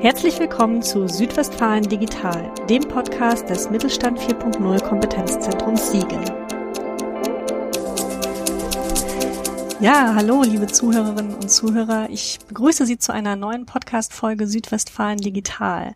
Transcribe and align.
Herzlich 0.00 0.38
willkommen 0.38 0.82
zu 0.82 1.08
Südwestfalen 1.08 1.88
Digital, 1.88 2.52
dem 2.68 2.82
Podcast 2.82 3.48
des 3.48 3.70
Mittelstand 3.70 4.18
4.0 4.18 4.82
Kompetenzzentrums 4.82 5.90
Siegen. 5.90 6.39
Ja, 9.80 10.12
hallo, 10.14 10.42
liebe 10.42 10.66
Zuhörerinnen 10.66 11.34
und 11.36 11.50
Zuhörer. 11.50 12.10
Ich 12.10 12.38
begrüße 12.48 12.84
Sie 12.84 12.98
zu 12.98 13.14
einer 13.14 13.34
neuen 13.34 13.64
Podcast-Folge 13.64 14.46
Südwestfalen 14.46 15.16
Digital. 15.16 15.94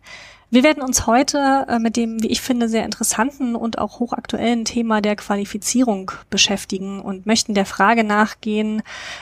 Wir 0.49 0.63
werden 0.63 0.81
uns 0.81 1.05
heute 1.05 1.67
äh, 1.69 1.77
mit 1.77 1.95
dem, 1.95 2.23
wie 2.23 2.29
ich 2.29 2.41
finde, 2.41 2.67
sehr 2.67 2.83
interessanten 2.83 3.55
und 3.55 3.77
auch 3.77 3.99
hochaktuellen 3.99 4.65
Thema 4.65 5.01
der 5.01 5.15
Qualifizierung 5.15 6.11
beschäftigen 6.31 6.99
und 6.99 7.27
möchten 7.27 7.53
der 7.53 7.67
Frage 7.67 8.03
nachgehen, 8.03 8.81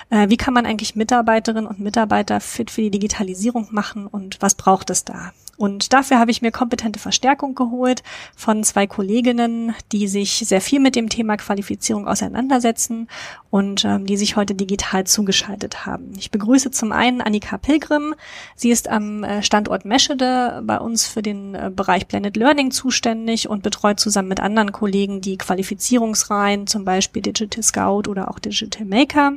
äh, 0.10 0.30
wie 0.30 0.38
kann 0.38 0.54
man 0.54 0.66
eigentlich 0.66 0.96
Mitarbeiterinnen 0.96 1.68
und 1.68 1.82
Mitarbeiter 1.82 2.40
fit 2.40 2.72
für 2.72 2.84
die 2.84 2.92
Digitalisierung 2.92 3.68
machen 3.72 4.08
und 4.08 4.42
was 4.42 4.56
braucht 4.56 4.90
es 4.90 5.04
da? 5.04 5.34
Und 5.56 5.94
dafür 5.94 6.18
habe 6.18 6.32
ich 6.32 6.42
mir 6.42 6.52
kompetente 6.52 7.00
Verstärkung 7.00 7.54
geholt 7.54 8.02
von 8.36 8.64
zwei 8.64 8.88
Kolleginnen, 8.88 9.76
die 9.92 10.08
sich 10.08 10.38
sehr 10.40 10.62
viel 10.62 10.80
mit 10.80 10.96
dem 10.96 11.10
Thema 11.10 11.38
Qualifizierung 11.38 12.08
auseinandersetzen 12.08 13.08
und 13.52 13.86
ähm, 13.86 14.08
die 14.08 14.18
sich 14.18 14.36
heute 14.36 14.56
digital 14.56 15.06
zugeschaltet 15.06 15.86
haben. 15.86 16.14
Ich 16.18 16.32
begrüße 16.32 16.72
zum 16.72 16.92
einen 16.92 17.22
Annika 17.22 17.60
Pilgrim. 17.60 18.16
Sie 18.56 18.72
ist 18.72 18.90
am 18.90 19.24
äh, 19.24 19.44
Standort 19.44 19.86
Meschede 19.86 20.64
bei 20.66 20.80
uns 20.80 21.06
für 21.06 21.22
den 21.22 21.54
äh, 21.54 21.72
Bereich 21.74 22.08
Blended 22.08 22.36
Learning 22.36 22.72
zuständig 22.72 23.48
und 23.48 23.62
betreut 23.62 24.00
zusammen 24.00 24.30
mit 24.30 24.40
anderen 24.40 24.72
Kollegen 24.72 25.22
die 25.22 25.38
Qualifizierungsreihen, 25.38 26.66
zum 26.66 26.84
Beispiel 26.84 27.22
Digital 27.22 27.64
Scout 27.64 28.10
oder 28.10 28.32
auch 28.32 28.40
Digital 28.40 28.86
Maker. 28.86 29.34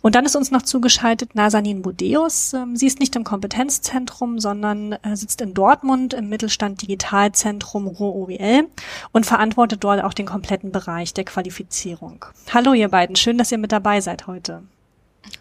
Und 0.00 0.14
dann 0.14 0.24
ist 0.24 0.36
uns 0.36 0.50
noch 0.50 0.62
zugeschaltet 0.62 1.34
Nazanin 1.34 1.82
Budeus. 1.82 2.52
Ähm, 2.52 2.76
sie 2.76 2.86
ist 2.86 3.00
nicht 3.00 3.16
im 3.16 3.24
Kompetenzzentrum, 3.24 4.38
sondern 4.38 4.92
äh, 4.92 5.16
sitzt 5.16 5.40
in 5.40 5.54
Dortmund 5.54 6.14
im 6.14 6.28
Mittelstand 6.28 6.82
Digitalzentrum 6.82 7.88
Ruhr-OWL 7.88 8.68
und 9.12 9.26
verantwortet 9.26 9.82
dort 9.82 10.02
auch 10.02 10.14
den 10.14 10.26
kompletten 10.26 10.70
Bereich 10.70 11.14
der 11.14 11.24
Qualifizierung. 11.24 12.24
Hallo 12.52 12.74
ihr 12.74 12.88
beiden, 12.88 13.16
schön, 13.16 13.38
dass 13.38 13.52
ihr 13.52 13.58
mit 13.58 13.72
dabei 13.72 14.00
seid 14.00 14.26
heute. 14.26 14.62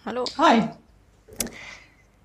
Hallo. 0.06 0.26
Hi. 0.38 0.70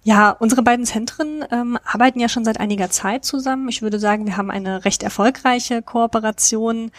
Ja, 0.04 0.30
unsere 0.30 0.62
beiden 0.62 0.84
Zentren 0.84 1.44
ähm, 1.52 1.78
arbeiten 1.84 2.18
ja 2.18 2.28
schon 2.28 2.44
seit 2.44 2.58
einiger 2.58 2.90
Zeit 2.90 3.24
zusammen. 3.24 3.68
Ich 3.68 3.82
würde 3.82 4.00
sagen, 4.00 4.26
wir 4.26 4.36
haben 4.36 4.50
eine 4.50 4.84
recht 4.84 5.04
erfolgreiche 5.04 5.80
Kooperation, 5.80 6.90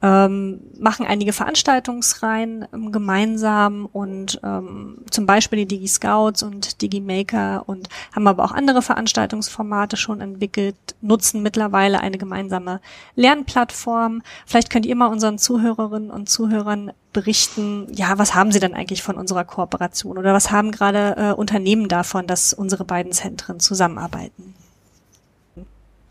ähm, 0.00 0.60
machen 0.78 1.04
einige 1.04 1.32
Veranstaltungsreihen 1.32 2.68
ähm, 2.72 2.92
gemeinsam 2.92 3.88
und 3.92 4.40
ähm, 4.44 4.98
zum 5.10 5.26
Beispiel 5.26 5.58
die 5.58 5.66
Digi 5.66 5.88
Scouts 5.88 6.44
und 6.44 6.82
Digi 6.82 7.00
Maker 7.00 7.64
und 7.66 7.88
haben 8.14 8.28
aber 8.28 8.44
auch 8.44 8.52
andere 8.52 8.80
Veranstaltungsformate 8.80 9.96
schon 9.96 10.20
entwickelt, 10.20 10.76
nutzen 11.00 11.42
mittlerweile 11.42 11.98
eine 11.98 12.16
gemeinsame 12.16 12.80
Lernplattform. 13.16 14.22
Vielleicht 14.46 14.70
könnt 14.70 14.86
ihr 14.86 14.94
mal 14.94 15.06
unseren 15.06 15.38
Zuhörerinnen 15.38 16.12
und 16.12 16.28
Zuhörern 16.28 16.92
berichten, 17.12 17.86
ja, 17.92 18.18
was 18.18 18.34
haben 18.34 18.52
Sie 18.52 18.60
denn 18.60 18.74
eigentlich 18.74 19.02
von 19.02 19.16
unserer 19.16 19.44
Kooperation 19.44 20.18
oder 20.18 20.32
was 20.32 20.50
haben 20.50 20.70
gerade 20.70 21.14
äh, 21.16 21.32
Unternehmen 21.32 21.88
davon, 21.88 22.26
dass 22.26 22.52
unsere 22.52 22.84
beiden 22.84 23.12
Zentren 23.12 23.60
zusammenarbeiten? 23.60 24.54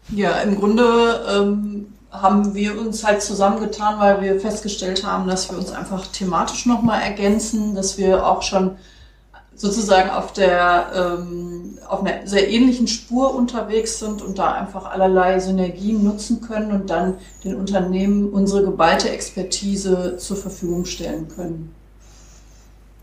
Ja, 0.10 0.42
im 0.42 0.56
Grunde 0.56 1.26
ähm, 1.30 1.94
haben 2.12 2.54
wir 2.54 2.80
uns 2.80 3.04
halt 3.06 3.22
zusammengetan, 3.22 4.00
weil 4.00 4.22
wir 4.22 4.40
festgestellt 4.40 5.06
haben, 5.06 5.28
dass 5.28 5.50
wir 5.50 5.58
uns 5.58 5.72
einfach 5.72 6.08
thematisch 6.08 6.66
nochmal 6.66 7.02
ergänzen, 7.02 7.74
dass 7.74 7.98
wir 7.98 8.26
auch 8.26 8.42
schon 8.42 8.76
sozusagen 9.62 10.09
auf 10.09 10.34
der 10.34 10.92
ähm, 10.95 11.78
auf 11.88 12.02
einer 12.04 12.26
sehr 12.26 12.50
ähnlichen 12.50 12.88
Spur 12.88 13.36
unterwegs 13.36 14.00
sind 14.00 14.23
und 14.23 14.40
da 14.40 14.54
einfach 14.54 14.90
allerlei 14.90 15.40
Synergien 15.40 16.04
nutzen 16.04 16.42
können 16.42 16.72
und 16.72 16.90
dann 16.90 17.20
den 17.44 17.56
Unternehmen 17.56 18.30
unsere 18.30 18.64
geballte 18.64 19.11
Expertise 19.11 20.17
zur 20.17 20.38
Verfügung 20.38 20.86
stellen 20.86 21.27
können. 21.27 21.76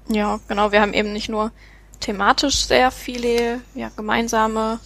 Ja, 0.08 0.40
genau. 0.48 0.72
Wir 0.72 0.80
haben 0.80 0.94
eben 0.94 1.12
nicht 1.12 1.28
nur 1.28 1.52
thematisch 2.00 2.66
sehr 2.66 2.90
viele 2.90 3.60
ja, 3.76 3.92
gemeinsame 3.94 4.80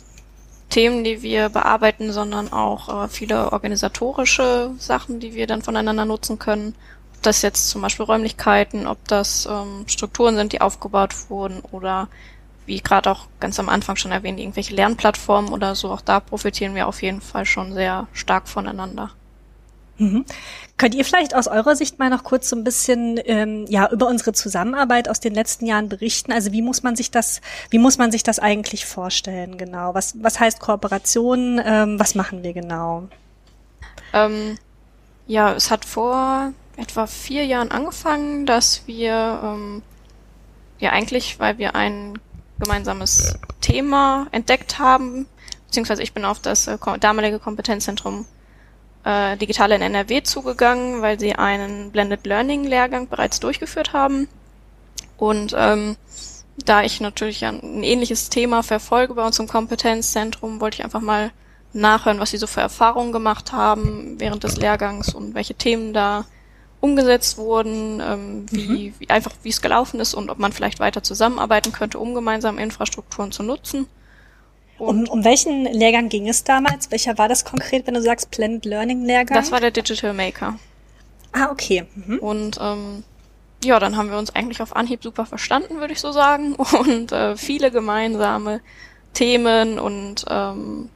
Themen, 0.68 1.04
die 1.04 1.22
wir 1.22 1.48
bearbeiten, 1.48 2.12
sondern 2.12 2.52
auch 2.52 3.04
äh, 3.04 3.08
viele 3.08 3.50
organisatorische 3.50 4.72
Sachen, 4.78 5.20
die 5.20 5.32
wir 5.32 5.46
dann 5.46 5.62
voneinander 5.62 6.04
nutzen 6.04 6.38
können 6.38 6.74
das 7.22 7.42
jetzt 7.42 7.68
zum 7.68 7.82
Beispiel 7.82 8.04
Räumlichkeiten, 8.04 8.86
ob 8.86 9.06
das 9.08 9.46
ähm, 9.46 9.84
Strukturen 9.86 10.36
sind, 10.36 10.52
die 10.52 10.60
aufgebaut 10.60 11.14
wurden 11.30 11.60
oder 11.72 12.08
wie 12.66 12.80
gerade 12.80 13.10
auch 13.10 13.26
ganz 13.40 13.58
am 13.58 13.68
Anfang 13.68 13.96
schon 13.96 14.12
erwähnt, 14.12 14.38
irgendwelche 14.38 14.74
Lernplattformen 14.74 15.52
oder 15.52 15.74
so, 15.74 15.90
auch 15.90 16.00
da 16.00 16.20
profitieren 16.20 16.74
wir 16.74 16.86
auf 16.86 17.02
jeden 17.02 17.20
Fall 17.20 17.44
schon 17.44 17.72
sehr 17.72 18.06
stark 18.12 18.48
voneinander. 18.48 19.10
Mhm. 19.98 20.24
Könnt 20.78 20.94
ihr 20.94 21.04
vielleicht 21.04 21.34
aus 21.34 21.48
eurer 21.48 21.76
Sicht 21.76 21.98
mal 21.98 22.10
noch 22.10 22.24
kurz 22.24 22.48
so 22.48 22.56
ein 22.56 22.64
bisschen 22.64 23.20
ähm, 23.24 23.66
ja 23.68 23.90
über 23.90 24.08
unsere 24.08 24.32
Zusammenarbeit 24.32 25.08
aus 25.08 25.20
den 25.20 25.34
letzten 25.34 25.66
Jahren 25.66 25.88
berichten? 25.88 26.32
Also 26.32 26.52
wie 26.52 26.62
muss 26.62 26.82
man 26.82 26.96
sich 26.96 27.10
das, 27.10 27.40
wie 27.70 27.78
muss 27.78 27.98
man 27.98 28.10
sich 28.10 28.22
das 28.22 28.38
eigentlich 28.38 28.86
vorstellen? 28.86 29.58
Genau, 29.58 29.94
was 29.94 30.14
was 30.20 30.40
heißt 30.40 30.60
Kooperation? 30.60 31.60
Ähm, 31.64 32.00
was 32.00 32.14
machen 32.14 32.42
wir 32.42 32.52
genau? 32.52 33.08
Ähm, 34.12 34.58
ja, 35.26 35.52
es 35.52 35.70
hat 35.70 35.84
vor 35.84 36.52
etwa 36.76 37.06
vier 37.06 37.44
Jahren 37.44 37.70
angefangen, 37.70 38.46
dass 38.46 38.86
wir 38.86 39.40
ähm, 39.42 39.82
ja 40.78 40.90
eigentlich, 40.90 41.38
weil 41.38 41.58
wir 41.58 41.74
ein 41.74 42.18
gemeinsames 42.58 43.38
Thema 43.60 44.26
entdeckt 44.30 44.78
haben, 44.78 45.26
beziehungsweise 45.66 46.02
ich 46.02 46.12
bin 46.12 46.24
auf 46.24 46.40
das 46.40 46.66
äh, 46.66 46.78
damalige 47.00 47.38
Kompetenzzentrum 47.38 48.26
äh, 49.04 49.36
Digitale 49.36 49.74
in 49.74 49.82
NRW 49.82 50.22
zugegangen, 50.22 51.02
weil 51.02 51.18
sie 51.18 51.34
einen 51.34 51.90
Blended 51.90 52.26
Learning 52.26 52.64
Lehrgang 52.64 53.08
bereits 53.08 53.40
durchgeführt 53.40 53.92
haben. 53.92 54.28
Und 55.16 55.54
ähm, 55.56 55.96
da 56.64 56.82
ich 56.82 57.00
natürlich 57.00 57.44
ein 57.44 57.82
ähnliches 57.82 58.28
Thema 58.28 58.62
verfolge 58.62 59.14
bei 59.14 59.24
uns 59.24 59.38
im 59.38 59.48
Kompetenzzentrum, 59.48 60.60
wollte 60.60 60.78
ich 60.78 60.84
einfach 60.84 61.00
mal 61.00 61.32
nachhören, 61.72 62.20
was 62.20 62.30
sie 62.30 62.38
so 62.38 62.46
für 62.46 62.60
Erfahrungen 62.60 63.12
gemacht 63.12 63.52
haben 63.52 64.20
während 64.20 64.44
des 64.44 64.56
Lehrgangs 64.56 65.14
und 65.14 65.34
welche 65.34 65.54
Themen 65.54 65.94
da 65.94 66.26
umgesetzt 66.82 67.38
wurden, 67.38 68.00
ähm, 68.00 68.46
wie, 68.50 68.90
mhm. 68.90 68.94
wie 68.98 69.08
einfach 69.08 69.32
wie 69.44 69.50
es 69.50 69.62
gelaufen 69.62 70.00
ist 70.00 70.14
und 70.14 70.30
ob 70.30 70.38
man 70.38 70.52
vielleicht 70.52 70.80
weiter 70.80 71.02
zusammenarbeiten 71.02 71.70
könnte, 71.72 71.98
um 72.00 72.12
gemeinsam 72.12 72.58
Infrastrukturen 72.58 73.30
zu 73.30 73.44
nutzen. 73.44 73.86
Um, 74.78 75.06
um 75.08 75.24
welchen 75.24 75.64
Lehrgang 75.64 76.08
ging 76.08 76.28
es 76.28 76.42
damals? 76.42 76.90
Welcher 76.90 77.16
war 77.18 77.28
das 77.28 77.44
konkret, 77.44 77.86
wenn 77.86 77.94
du 77.94 78.02
sagst 78.02 78.32
Blended 78.32 78.64
Learning 78.64 79.04
Lehrgang? 79.04 79.38
Das 79.38 79.52
war 79.52 79.60
der 79.60 79.70
Digital 79.70 80.12
Maker. 80.12 80.58
Ah, 81.30 81.50
okay. 81.52 81.84
Mhm. 81.94 82.18
Und 82.18 82.58
ähm, 82.60 83.04
ja, 83.62 83.78
dann 83.78 83.96
haben 83.96 84.10
wir 84.10 84.18
uns 84.18 84.34
eigentlich 84.34 84.60
auf 84.60 84.74
Anhieb 84.74 85.04
super 85.04 85.24
verstanden, 85.24 85.78
würde 85.78 85.92
ich 85.92 86.00
so 86.00 86.10
sagen. 86.10 86.54
Und 86.56 87.12
äh, 87.12 87.36
viele 87.36 87.70
gemeinsame 87.70 88.60
Themen 89.12 89.78
und 89.78 90.24
ähm, 90.30 90.88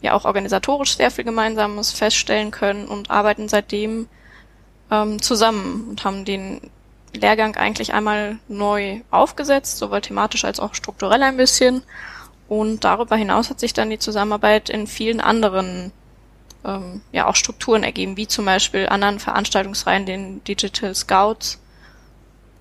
ja 0.00 0.14
auch 0.14 0.24
organisatorisch 0.24 0.96
sehr 0.96 1.10
viel 1.10 1.24
Gemeinsames 1.24 1.92
feststellen 1.92 2.50
können 2.50 2.86
und 2.86 3.10
arbeiten 3.10 3.46
seitdem 3.48 4.08
ähm, 4.90 5.20
zusammen 5.20 5.86
und 5.90 6.04
haben 6.04 6.24
den 6.24 6.60
Lehrgang 7.14 7.56
eigentlich 7.56 7.92
einmal 7.94 8.38
neu 8.48 9.00
aufgesetzt, 9.10 9.78
sowohl 9.78 10.00
thematisch 10.00 10.44
als 10.44 10.60
auch 10.60 10.74
strukturell 10.74 11.22
ein 11.22 11.36
bisschen. 11.36 11.82
Und 12.48 12.84
darüber 12.84 13.16
hinaus 13.16 13.50
hat 13.50 13.60
sich 13.60 13.74
dann 13.74 13.90
die 13.90 13.98
Zusammenarbeit 13.98 14.70
in 14.70 14.86
vielen 14.86 15.20
anderen 15.20 15.92
ähm, 16.64 17.02
ja 17.12 17.26
auch 17.26 17.36
Strukturen 17.36 17.82
ergeben, 17.82 18.16
wie 18.16 18.26
zum 18.26 18.44
Beispiel 18.44 18.88
anderen 18.88 19.18
Veranstaltungsreihen, 19.18 20.06
den 20.06 20.44
Digital 20.44 20.94
Scouts 20.94 21.58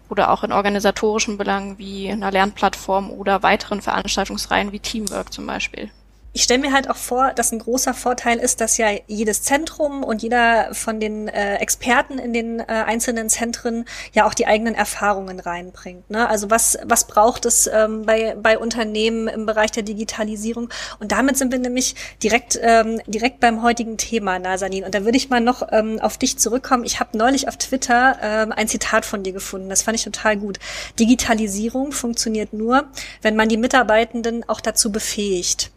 oder 0.09 0.31
auch 0.31 0.43
in 0.43 0.51
organisatorischen 0.51 1.37
Belangen 1.37 1.77
wie 1.77 2.09
einer 2.09 2.31
Lernplattform 2.31 3.09
oder 3.09 3.43
weiteren 3.43 3.81
Veranstaltungsreihen 3.81 4.71
wie 4.71 4.79
Teamwork 4.79 5.33
zum 5.33 5.45
Beispiel 5.47 5.89
ich 6.37 6.43
stelle 6.43 6.59
mir 6.59 6.71
halt 6.71 6.87
auch 6.87 6.97
vor, 6.97 7.33
dass 7.33 7.51
ein 7.51 7.57
großer 7.57 7.95
Vorteil 7.95 8.37
ist, 8.37 8.61
dass 8.61 8.77
ja 8.77 8.89
jedes 9.07 9.41
Zentrum 9.41 10.03
und 10.03 10.21
jeder 10.21 10.71
von 10.71 10.99
den 10.99 11.27
äh, 11.29 11.55
Experten 11.55 12.19
in 12.19 12.31
den 12.31 12.59
äh, 12.59 12.65
einzelnen 12.67 13.27
Zentren 13.27 13.85
ja 14.13 14.27
auch 14.27 14.35
die 14.35 14.45
eigenen 14.45 14.75
Erfahrungen 14.75 15.39
reinbringt. 15.39 16.07
Ne? 16.11 16.29
Also 16.29 16.51
was, 16.51 16.77
was 16.85 17.07
braucht 17.07 17.47
es 17.47 17.65
ähm, 17.65 18.03
bei, 18.05 18.35
bei 18.39 18.59
Unternehmen 18.59 19.27
im 19.27 19.47
Bereich 19.47 19.71
der 19.71 19.81
Digitalisierung? 19.81 20.69
Und 20.99 21.11
damit 21.11 21.39
sind 21.39 21.51
wir 21.51 21.57
nämlich 21.57 21.95
direkt, 22.21 22.59
ähm, 22.61 23.01
direkt 23.07 23.39
beim 23.39 23.63
heutigen 23.63 23.97
Thema, 23.97 24.37
Nasanin. 24.37 24.83
Und 24.83 24.93
da 24.93 25.05
würde 25.05 25.17
ich 25.17 25.31
mal 25.31 25.41
noch 25.41 25.67
ähm, 25.71 25.99
auf 25.99 26.19
dich 26.19 26.37
zurückkommen. 26.37 26.83
Ich 26.83 26.99
habe 26.99 27.17
neulich 27.17 27.47
auf 27.47 27.57
Twitter 27.57 28.15
ähm, 28.21 28.51
ein 28.51 28.67
Zitat 28.67 29.05
von 29.05 29.23
dir 29.23 29.33
gefunden. 29.33 29.69
Das 29.69 29.81
fand 29.81 29.97
ich 29.97 30.03
total 30.03 30.37
gut. 30.37 30.59
Digitalisierung 30.99 31.93
funktioniert 31.93 32.53
nur, 32.53 32.83
wenn 33.23 33.35
man 33.35 33.49
die 33.49 33.57
Mitarbeitenden 33.57 34.47
auch 34.47 34.61
dazu 34.61 34.91
befähigt. 34.91 35.71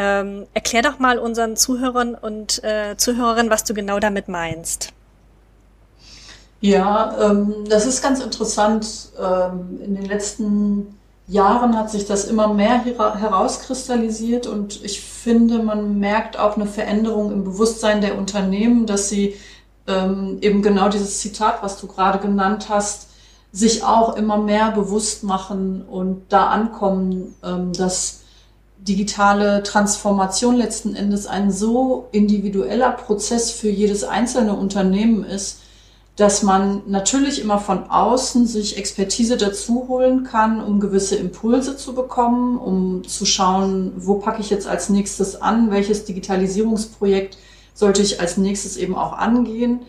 Ähm, 0.00 0.46
erklär 0.54 0.82
doch 0.82 1.00
mal 1.00 1.18
unseren 1.18 1.56
Zuhörern 1.56 2.14
und 2.14 2.62
äh, 2.62 2.96
Zuhörerinnen, 2.96 3.50
was 3.50 3.64
du 3.64 3.74
genau 3.74 3.98
damit 3.98 4.28
meinst. 4.28 4.92
Ja, 6.60 7.16
ähm, 7.20 7.64
das 7.68 7.84
ist 7.84 8.00
ganz 8.00 8.20
interessant. 8.20 9.10
Ähm, 9.20 9.80
in 9.84 9.96
den 9.96 10.04
letzten 10.06 10.98
Jahren 11.26 11.76
hat 11.76 11.90
sich 11.90 12.06
das 12.06 12.26
immer 12.26 12.46
mehr 12.54 12.84
herauskristallisiert 12.84 14.46
und 14.46 14.84
ich 14.84 15.00
finde, 15.00 15.58
man 15.58 15.98
merkt 15.98 16.38
auch 16.38 16.54
eine 16.54 16.66
Veränderung 16.66 17.32
im 17.32 17.42
Bewusstsein 17.42 18.00
der 18.00 18.16
Unternehmen, 18.16 18.86
dass 18.86 19.08
sie 19.08 19.34
ähm, 19.88 20.38
eben 20.42 20.62
genau 20.62 20.88
dieses 20.88 21.18
Zitat, 21.18 21.62
was 21.62 21.80
du 21.80 21.88
gerade 21.88 22.20
genannt 22.20 22.68
hast, 22.68 23.08
sich 23.50 23.82
auch 23.82 24.16
immer 24.16 24.36
mehr 24.36 24.70
bewusst 24.70 25.24
machen 25.24 25.82
und 25.82 26.22
da 26.28 26.50
ankommen, 26.50 27.34
ähm, 27.42 27.72
dass 27.72 28.20
digitale 28.88 29.62
Transformation 29.62 30.56
letzten 30.56 30.96
Endes 30.96 31.26
ein 31.26 31.50
so 31.50 32.08
individueller 32.10 32.90
Prozess 32.92 33.50
für 33.50 33.68
jedes 33.68 34.02
einzelne 34.02 34.54
Unternehmen 34.54 35.24
ist, 35.24 35.60
dass 36.16 36.42
man 36.42 36.82
natürlich 36.86 37.40
immer 37.40 37.60
von 37.60 37.90
außen 37.90 38.46
sich 38.46 38.76
Expertise 38.76 39.36
dazu 39.36 39.86
holen 39.86 40.24
kann, 40.24 40.60
um 40.60 40.80
gewisse 40.80 41.14
Impulse 41.14 41.76
zu 41.76 41.94
bekommen, 41.94 42.58
um 42.58 43.04
zu 43.06 43.24
schauen, 43.24 43.92
wo 43.96 44.14
packe 44.14 44.40
ich 44.40 44.50
jetzt 44.50 44.66
als 44.66 44.88
nächstes 44.88 45.40
an, 45.40 45.70
welches 45.70 46.06
Digitalisierungsprojekt 46.06 47.38
sollte 47.74 48.02
ich 48.02 48.20
als 48.20 48.36
nächstes 48.36 48.76
eben 48.76 48.96
auch 48.96 49.12
angehen. 49.12 49.80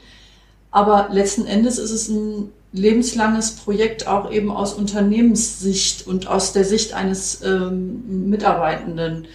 Aber 0.69 1.07
letzten 1.11 1.47
Endes 1.47 1.79
ist 1.79 1.89
es 1.89 2.09
ein 2.09 2.51
lebenslanges 2.71 3.51
Projekt 3.51 4.07
auch 4.07 4.31
eben 4.31 4.51
aus 4.51 4.73
Unternehmenssicht 4.73 6.05
und 6.07 6.27
aus 6.27 6.53
der 6.53 6.65
Sicht 6.65 6.93
eines 6.93 7.41
ähm, 7.43 8.29
Mitarbeitenden. 8.29 9.27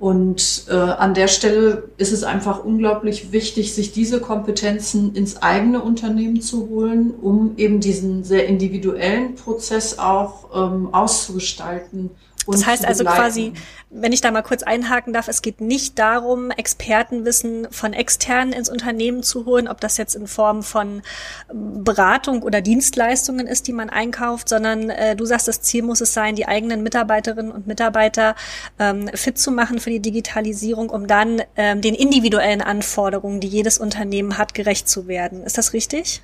Und 0.00 0.64
äh, 0.70 0.74
an 0.74 1.12
der 1.12 1.28
Stelle 1.28 1.90
ist 1.98 2.10
es 2.10 2.24
einfach 2.24 2.64
unglaublich 2.64 3.32
wichtig, 3.32 3.74
sich 3.74 3.92
diese 3.92 4.18
Kompetenzen 4.18 5.14
ins 5.14 5.42
eigene 5.42 5.82
Unternehmen 5.82 6.40
zu 6.40 6.70
holen, 6.70 7.12
um 7.20 7.52
eben 7.58 7.80
diesen 7.80 8.24
sehr 8.24 8.46
individuellen 8.46 9.34
Prozess 9.34 9.98
auch 9.98 10.48
ähm, 10.54 10.94
auszugestalten 10.94 12.10
das 12.46 12.66
heißt 12.66 12.86
also 12.86 13.04
quasi, 13.04 13.52
wenn 13.90 14.12
ich 14.12 14.20
da 14.20 14.30
mal 14.30 14.42
kurz 14.42 14.62
einhaken 14.62 15.12
darf, 15.12 15.28
es 15.28 15.42
geht 15.42 15.60
nicht 15.60 15.98
darum, 15.98 16.50
Expertenwissen 16.50 17.68
von 17.70 17.92
externen 17.92 18.52
ins 18.52 18.68
Unternehmen 18.68 19.22
zu 19.22 19.44
holen, 19.44 19.68
ob 19.68 19.80
das 19.80 19.96
jetzt 19.96 20.14
in 20.14 20.26
Form 20.26 20.62
von 20.62 21.02
ähm, 21.50 21.84
Beratung 21.84 22.42
oder 22.42 22.60
Dienstleistungen 22.60 23.46
ist, 23.46 23.66
die 23.66 23.72
man 23.72 23.90
einkauft, 23.90 24.48
sondern 24.48 24.90
äh, 24.90 25.16
du 25.16 25.24
sagst, 25.24 25.48
das 25.48 25.60
Ziel 25.60 25.82
muss 25.82 26.00
es 26.00 26.14
sein, 26.14 26.34
die 26.34 26.46
eigenen 26.46 26.82
Mitarbeiterinnen 26.82 27.52
und 27.52 27.66
Mitarbeiter 27.66 28.34
ähm, 28.78 29.08
fit 29.14 29.38
zu 29.38 29.50
machen 29.50 29.78
für 29.78 29.90
die 29.90 30.00
Digitalisierung, 30.00 30.90
um 30.90 31.06
dann 31.06 31.42
ähm, 31.56 31.80
den 31.80 31.94
individuellen 31.94 32.62
Anforderungen, 32.62 33.40
die 33.40 33.48
jedes 33.48 33.78
Unternehmen 33.78 34.38
hat, 34.38 34.54
gerecht 34.54 34.88
zu 34.88 35.08
werden. 35.08 35.42
Ist 35.42 35.58
das 35.58 35.72
richtig? 35.72 36.22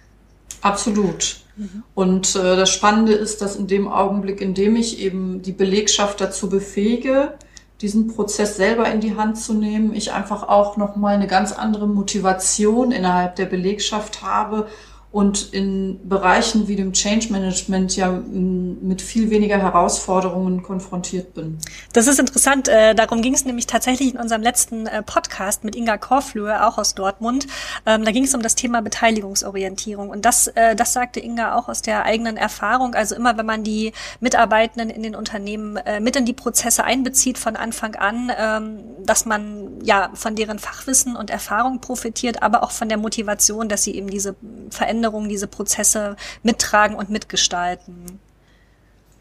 Absolut. 0.63 1.46
Und 1.95 2.37
äh, 2.37 2.57
das 2.57 2.71
Spannende 2.71 3.13
ist, 3.13 3.41
dass 3.41 3.57
in 3.57 3.67
dem 3.67 3.89
Augenblick, 3.89 4.41
in 4.41 4.55
dem 4.55 4.77
ich 4.77 5.01
eben 5.01 5.43
die 5.43 5.53
Belegschaft 5.53 6.21
dazu 6.21 6.49
befähige, 6.49 7.35
diesen 7.81 8.09
Prozess 8.09 8.57
selber 8.57 8.91
in 8.91 9.01
die 9.01 9.17
Hand 9.17 9.39
zu 9.39 9.55
nehmen, 9.55 9.95
ich 9.95 10.13
einfach 10.13 10.49
auch 10.49 10.77
noch 10.77 10.97
mal 10.97 11.15
eine 11.15 11.27
ganz 11.27 11.53
andere 11.53 11.87
Motivation 11.87 12.91
innerhalb 12.91 13.37
der 13.37 13.47
Belegschaft 13.47 14.23
habe 14.23 14.69
und 15.13 15.55
in 15.55 15.99
Bereichen 16.09 16.69
wie 16.69 16.77
dem 16.77 16.93
Change 16.93 17.33
Management 17.33 17.97
ja 17.97 18.11
mit 18.11 19.01
viel 19.01 19.31
weniger 19.31 19.57
Herausforderungen 19.57 20.63
konfrontiert 20.63 21.33
bin. 21.33 21.59
Das 21.93 22.07
ist 22.07 22.19
interessant. 22.19 22.69
Äh, 22.69 22.95
darum 22.95 23.23
ging 23.23 23.33
es 23.33 23.45
nämlich 23.45 23.67
tatsächlich 23.67 24.13
in 24.13 24.21
unserem 24.21 24.43
letzten 24.43 24.87
äh, 24.87 25.03
Podcast 25.03 25.65
mit 25.65 25.75
Inga 25.75 25.97
Korflöhe, 25.97 26.67
auch 26.67 26.77
aus 26.77 26.95
Dortmund. 26.95 27.47
Ähm, 27.87 28.05
da 28.05 28.11
ging 28.11 28.25
es 28.25 28.35
um 28.35 28.43
das 28.43 28.57
Thema 28.57 28.83
Beteiligungsorientierung. 28.83 30.11
Und 30.11 30.25
das, 30.25 30.49
äh, 30.49 30.77
das 30.77 30.93
sagte 30.93 31.21
Inga 31.21 31.55
auch 31.57 31.69
aus 31.69 31.83
der 31.83 32.05
eigenen 32.05 32.37
Erfahrung. 32.37 32.95
Also 32.95 33.15
immer, 33.15 33.39
wenn 33.39 33.47
man 33.47 33.65
die 33.65 33.93
Mitarbeitenden 34.21 34.91
in 34.91 35.03
den 35.03 35.15
Unternehmen 35.15 35.79
mit 36.01 36.17
in 36.17 36.25
die 36.25 36.33
Prozesse 36.33 36.85
einbezieht 36.85 37.39
von 37.39 37.57
Anfang 37.57 37.95
an, 37.95 38.31
ähm, 38.39 38.81
dass 39.05 39.25
man 39.25 39.83
ja 39.83 40.11
von 40.15 40.35
deren 40.35 40.59
Fachwissen 40.59 41.17
und 41.17 41.31
Erfahrung 41.31 41.81
profitiert, 41.81 42.43
aber 42.43 42.63
auch 42.63 42.71
von 42.71 42.89
der 42.89 42.99
Motivation, 42.99 43.69
dass 43.69 43.85
sie 43.85 43.95
eben 43.95 44.09
diese 44.11 44.35
Veränderungen 44.71 44.96
Veränderungen, 44.97 45.29
diese 45.29 45.47
Prozesse 45.47 46.17
mittragen 46.43 46.97
und 46.97 47.11
mitgestalten. 47.11 48.19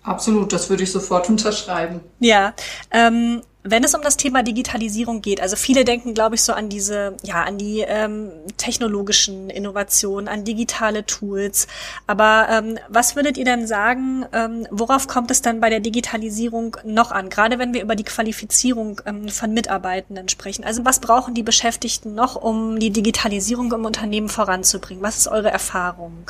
Absolut, 0.04 0.54
das 0.54 0.70
würde 0.70 0.84
ich 0.84 0.92
sofort 0.92 1.30
unterschreiben. 1.30 2.00
Ja, 2.20 2.54
ähm, 2.92 3.42
wenn 3.68 3.84
es 3.84 3.96
um 3.96 4.04
das 4.04 4.16
Thema 4.16 4.44
Digitalisierung 4.44 5.22
geht, 5.22 5.42
also 5.42 5.56
viele 5.56 5.86
denken, 5.86 6.14
glaube 6.14 6.36
ich, 6.36 6.44
so 6.44 6.54
an 6.54 6.70
diese, 6.70 7.18
ja, 7.24 7.44
an 7.44 7.58
die 7.58 7.80
ähm, 7.80 8.32
technologischen 8.58 9.50
Innovationen, 9.50 10.28
an 10.28 10.44
digitale 10.44 11.04
Tools. 11.08 11.68
Aber 12.06 12.48
ähm, 12.52 12.78
was 12.90 13.16
würdet 13.16 13.38
ihr 13.38 13.46
denn 13.46 13.66
sagen, 13.66 14.24
ähm, 14.34 14.68
worauf 14.70 15.08
kommt 15.08 15.32
es 15.32 15.42
dann 15.42 15.62
bei 15.62 15.72
der 15.72 15.80
Digitalisierung 15.80 16.78
noch 16.86 17.12
an? 17.12 17.30
Gerade 17.30 17.58
wenn 17.58 17.74
wir 17.74 17.82
über 17.82 17.96
die 17.96 18.04
Qualifizierung 18.04 19.02
ähm, 19.08 19.30
von 19.30 19.52
Mitarbeitenden 19.52 20.30
sprechen. 20.30 20.64
Also 20.64 20.86
was 20.86 21.00
brauchen 21.00 21.34
die 21.34 21.44
Beschäftigten 21.44 22.14
noch, 22.14 22.36
um 22.36 22.80
die 22.80 22.92
Digitalisierung 22.92 23.72
im 23.74 23.84
Unternehmen 23.84 24.30
voranzubringen? 24.30 25.04
Was 25.04 25.18
ist 25.18 25.28
eure 25.28 25.50
Erfahrung? 25.50 26.30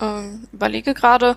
Ähm, 0.00 0.46
überlege 0.52 0.94
gerade, 0.94 1.36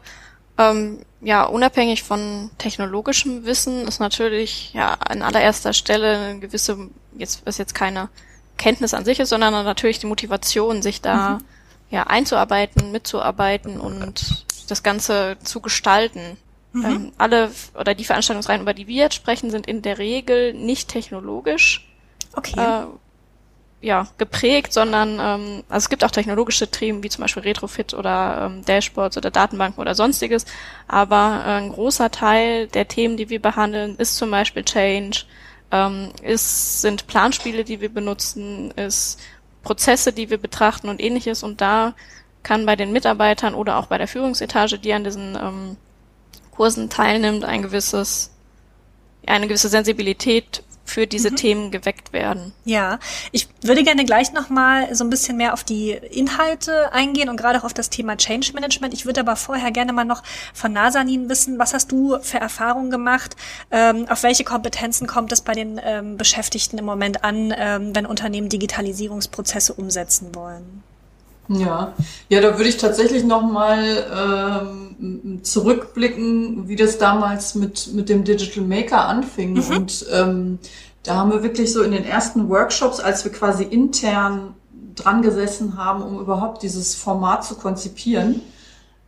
ähm, 0.60 1.00
ja, 1.22 1.46
unabhängig 1.46 2.04
von 2.04 2.52
technologischem 2.58 3.46
Wissen 3.46 3.88
ist 3.88 4.00
natürlich 4.00 4.74
ja 4.74 4.94
an 4.94 5.22
allererster 5.22 5.74
Stelle 5.74 6.18
eine 6.18 6.40
gewisse, 6.40 6.90
jetzt 7.18 7.46
was 7.46 7.58
jetzt 7.58 7.74
keine 7.74 8.10
Kenntnis 8.58 8.94
an 8.94 9.06
sich 9.06 9.20
ist, 9.20 9.30
sondern 9.30 9.54
natürlich 9.54 10.00
die 10.00 10.06
Motivation, 10.06 10.82
sich 10.82 11.02
da 11.02 11.32
mhm. 11.32 11.44
ja 11.90 12.04
einzuarbeiten, 12.04 12.92
mitzuarbeiten 12.92 13.80
und 13.80 14.46
das 14.68 14.84
Ganze 14.84 15.38
zu 15.44 15.62
gestalten. 15.62 16.38
Mhm. 16.74 16.86
Ähm, 16.86 17.12
alle 17.18 17.52
oder 17.74 17.96
die 17.96 18.06
Veranstaltungsreihen, 18.06 18.62
über 18.62 18.74
die 18.74 18.88
wir 18.88 19.04
jetzt 19.04 19.16
sprechen, 19.16 19.50
sind 19.52 19.66
in 19.66 19.82
der 19.82 19.98
Regel 19.98 20.54
nicht 20.54 20.90
technologisch. 20.90 21.90
Okay. 22.36 22.60
Äh, 22.60 22.86
ja, 23.82 24.08
geprägt, 24.18 24.74
sondern 24.74 25.20
ähm, 25.22 25.64
also 25.70 25.86
es 25.86 25.90
gibt 25.90 26.04
auch 26.04 26.12
technologische 26.12 26.68
Themen 26.68 27.02
wie 27.02 27.10
zum 27.10 27.22
Beispiel 27.22 27.44
Retrofit 27.44 27.94
oder 27.94 28.50
ähm, 28.52 28.66
Dashboards 28.66 29.18
oder 29.18 29.32
Datenbanken 29.32 29.80
oder 29.80 29.96
sonstiges, 29.96 30.46
aber 30.88 31.44
äh, 31.46 31.50
ein 31.52 31.72
großer 31.72 32.12
Teil 32.12 32.68
der 32.68 32.88
Themen, 32.88 33.16
die 33.16 33.30
wir 33.30 33.42
behandeln, 33.42 33.96
ist 33.96 34.18
zum 34.18 34.32
Beispiel 34.32 34.64
Change, 34.64 35.24
ähm, 35.72 36.12
ist, 36.24 36.82
sind 36.82 37.08
Planspiele, 37.08 37.64
die 37.64 37.80
wir 37.80 37.94
benutzen, 37.94 38.72
ist 38.72 39.20
Prozesse, 39.64 40.14
die 40.14 40.30
wir 40.30 40.38
betrachten 40.38 40.90
und 40.90 41.02
ähnliches. 41.02 41.44
Und 41.44 41.62
da 41.62 41.94
kann 42.44 42.66
bei 42.66 42.76
den 42.76 42.92
Mitarbeitern 42.92 43.54
oder 43.54 43.78
auch 43.78 43.88
bei 43.88 43.98
der 43.98 44.08
Führungsetage, 44.08 44.80
die 44.80 44.94
an 44.94 45.04
diesen 45.04 45.36
ähm, 45.36 45.78
Kursen 46.52 46.90
teilnimmt, 46.90 47.46
ein 47.46 47.62
gewisses, 47.62 48.32
eine 49.26 49.48
gewisse 49.48 49.70
Sensibilität 49.70 50.64
für 50.90 51.08
diese 51.08 51.32
mhm. 51.32 51.36
Themen 51.36 51.72
geweckt 51.72 52.12
werden. 52.14 52.52
Ja, 52.66 53.00
ich 53.32 53.48
würde 53.62 53.84
gerne 53.84 54.06
gleich 54.06 54.34
nochmal 54.34 54.94
so 54.96 55.04
ein 55.04 55.10
bisschen 55.10 55.38
mehr 55.38 55.54
auf 55.54 55.64
die 55.64 55.92
Inhalte 55.92 56.92
eingehen 56.92 57.30
und 57.30 57.38
gerade 57.38 57.60
auch 57.60 57.64
auf 57.64 57.74
das 57.74 57.90
Thema 57.90 58.18
Change 58.18 58.52
Management. 58.54 58.94
Ich 58.94 59.06
würde 59.06 59.22
aber 59.22 59.36
vorher 59.36 59.72
gerne 59.72 59.94
mal 59.94 60.06
noch 60.06 60.24
von 60.54 60.74
Nasanin 60.74 61.30
wissen, 61.30 61.60
was 61.60 61.74
hast 61.74 61.92
du 61.92 62.20
für 62.22 62.40
Erfahrungen 62.40 62.92
gemacht? 62.92 63.36
Ähm, 63.72 64.08
auf 64.10 64.24
welche 64.24 64.44
Kompetenzen 64.44 65.08
kommt 65.08 65.32
es 65.32 65.42
bei 65.42 65.54
den 65.54 65.80
ähm, 65.84 66.18
Beschäftigten 66.18 66.78
im 66.78 66.86
Moment 66.86 67.24
an, 67.24 67.54
ähm, 67.56 67.96
wenn 67.96 68.06
Unternehmen 68.06 68.50
Digitalisierungsprozesse 68.50 69.74
umsetzen 69.74 70.34
wollen? 70.34 70.84
Ja, 71.50 71.94
ja, 72.30 72.42
da 72.42 72.58
würde 72.58 72.70
ich 72.70 72.78
tatsächlich 72.78 73.24
nochmal 73.24 74.06
ähm, 74.16 74.89
zurückblicken, 75.44 76.68
wie 76.68 76.76
das 76.76 76.98
damals 76.98 77.56
mit, 77.56 77.94
mit 77.94 78.10
dem 78.10 78.24
Digital 78.24 78.64
Maker 78.64 79.06
anfing. 79.06 79.54
Mhm. 79.54 79.78
Und 79.78 80.06
ähm, 80.12 80.60
da 81.04 81.16
haben 81.16 81.32
wir 81.32 81.44
wirklich 81.44 81.72
so 81.72 81.82
in 81.82 81.92
den 81.92 82.04
ersten 82.04 82.50
Workshops, 82.50 83.00
als 83.00 83.24
wir 83.24 83.32
quasi 83.32 83.64
intern 83.64 84.56
dran 84.96 85.22
gesessen 85.22 85.78
haben, 85.78 86.04
um 86.04 86.20
überhaupt 86.20 86.64
dieses 86.64 86.96
Format 86.96 87.46
zu 87.46 87.56
konzipieren, 87.56 88.42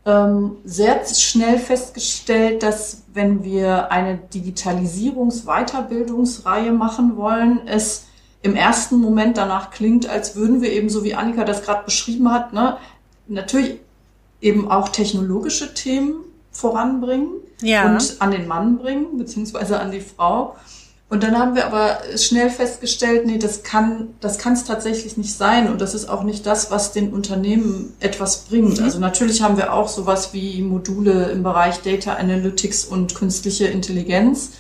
ähm, 0.06 0.56
sehr 0.64 1.06
schnell 1.06 1.60
festgestellt, 1.60 2.64
dass 2.64 3.04
wenn 3.14 3.44
wir 3.44 3.92
eine 3.92 4.18
Digitalisierungs-Weiterbildungsreihe 4.34 6.72
machen 6.72 7.18
wollen, 7.18 7.68
es 7.68 8.06
im 8.42 8.56
ersten 8.56 8.98
Moment 8.98 9.38
danach 9.38 9.70
klingt, 9.70 10.10
als 10.10 10.36
würden 10.36 10.62
wir 10.62 10.72
eben, 10.72 10.90
so 10.90 11.04
wie 11.04 11.14
Annika 11.14 11.44
das 11.44 11.62
gerade 11.62 11.84
beschrieben 11.84 12.32
hat, 12.32 12.54
ne, 12.54 12.78
natürlich 13.28 13.80
eben 14.42 14.70
auch 14.70 14.90
technologische 14.90 15.74
Themen 15.74 16.16
voranbringen 16.52 17.30
ja. 17.62 17.90
und 17.90 18.16
an 18.20 18.32
den 18.32 18.48
Mann 18.48 18.78
bringen, 18.78 19.18
beziehungsweise 19.18 19.80
an 19.80 19.92
die 19.92 20.02
Frau. 20.02 20.56
Und 21.12 21.24
dann 21.24 21.38
haben 21.38 21.56
wir 21.56 21.66
aber 21.66 21.98
schnell 22.16 22.50
festgestellt, 22.50 23.26
nee, 23.26 23.38
das 23.38 23.64
kann, 23.64 24.16
das 24.22 24.38
kann 24.38 24.54
es 24.54 24.64
tatsächlich 24.64 25.18
nicht 25.18 25.34
sein. 25.34 25.70
Und 25.70 25.82
das 25.82 25.94
ist 25.94 26.08
auch 26.08 26.24
nicht 26.24 26.46
das, 26.46 26.72
was 26.72 26.94
den 26.94 27.12
Unternehmen 27.12 27.92
etwas 28.00 28.46
bringt. 28.46 28.80
Mhm. 28.80 28.86
Also 28.86 29.00
natürlich 29.00 29.42
haben 29.42 29.58
wir 29.58 29.74
auch 29.74 29.90
sowas 29.90 30.32
wie 30.32 30.62
Module 30.62 31.30
im 31.32 31.44
Bereich 31.44 31.82
Data 31.82 32.14
Analytics 32.14 32.86
und 32.86 33.14
künstliche 33.14 33.66
Intelligenz. 33.66 34.52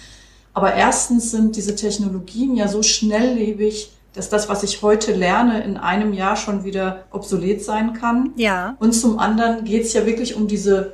Aber 0.53 0.73
erstens 0.73 1.31
sind 1.31 1.55
diese 1.55 1.75
Technologien 1.75 2.57
ja 2.57 2.67
so 2.67 2.83
schnelllebig, 2.83 3.93
dass 4.13 4.29
das, 4.29 4.49
was 4.49 4.63
ich 4.63 4.81
heute 4.81 5.13
lerne, 5.13 5.63
in 5.63 5.77
einem 5.77 6.13
Jahr 6.13 6.35
schon 6.35 6.63
wieder 6.63 7.05
obsolet 7.11 7.63
sein 7.63 7.93
kann. 7.93 8.31
Ja. 8.35 8.75
Und 8.79 8.93
zum 8.93 9.19
anderen 9.19 9.63
geht 9.63 9.83
es 9.83 9.93
ja 9.93 10.05
wirklich 10.05 10.35
um 10.35 10.47
diese 10.47 10.93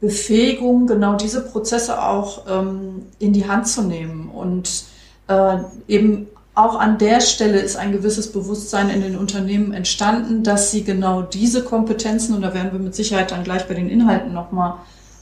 Befähigung, 0.00 0.86
genau 0.86 1.16
diese 1.16 1.44
Prozesse 1.44 2.02
auch 2.02 2.42
ähm, 2.48 3.06
in 3.18 3.32
die 3.32 3.46
Hand 3.46 3.68
zu 3.68 3.82
nehmen. 3.82 4.30
Und 4.30 4.84
äh, 5.28 5.58
eben 5.88 6.28
auch 6.54 6.78
an 6.78 6.98
der 6.98 7.20
Stelle 7.20 7.58
ist 7.58 7.76
ein 7.76 7.92
gewisses 7.92 8.30
Bewusstsein 8.30 8.88
in 8.88 9.02
den 9.02 9.18
Unternehmen 9.18 9.72
entstanden, 9.72 10.44
dass 10.44 10.70
sie 10.70 10.84
genau 10.84 11.22
diese 11.22 11.64
Kompetenzen, 11.64 12.34
und 12.34 12.42
da 12.42 12.54
werden 12.54 12.72
wir 12.72 12.78
mit 12.78 12.94
Sicherheit 12.94 13.32
dann 13.32 13.44
gleich 13.44 13.66
bei 13.66 13.74
den 13.74 13.88
Inhalten 13.88 14.32
nochmal 14.32 14.74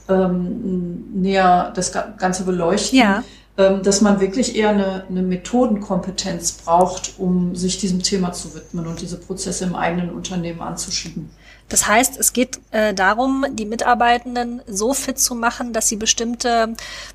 ähm, 0.09 1.05
näher 1.15 1.73
das 1.75 1.93
Ganze 2.19 2.45
beleuchten, 2.45 2.99
ja. 2.99 3.25
Ähm, 3.59 3.83
dass 3.83 4.01
man 4.01 4.21
wirklich 4.21 4.57
eher 4.57 4.71
eine, 4.71 5.05
eine 5.09 5.23
Methodenkompetenz 5.23 6.53
braucht, 6.53 7.15
um 7.19 7.55
sich 7.55 7.79
diesem 7.79 8.03
Thema 8.03 8.33
zu 8.33 8.55
widmen 8.55 8.87
und 8.87 9.03
diese 9.03 9.19
Prozesse 9.19 9.65
im 9.65 9.75
eigenen 9.75 10.11
Unternehmen 10.11 10.63
anzuschieben. 10.63 11.29
Das 11.69 11.87
heißt, 11.87 12.19
es 12.19 12.33
geht 12.33 12.61
äh, 12.71 12.93
darum, 12.93 13.47
die 13.53 13.65
Mitarbeitenden 13.65 14.63
so 14.67 14.95
fit 14.95 15.19
zu 15.19 15.35
machen, 15.35 15.73
dass 15.73 15.89
sie 15.89 15.97
bestimmte 15.97 16.75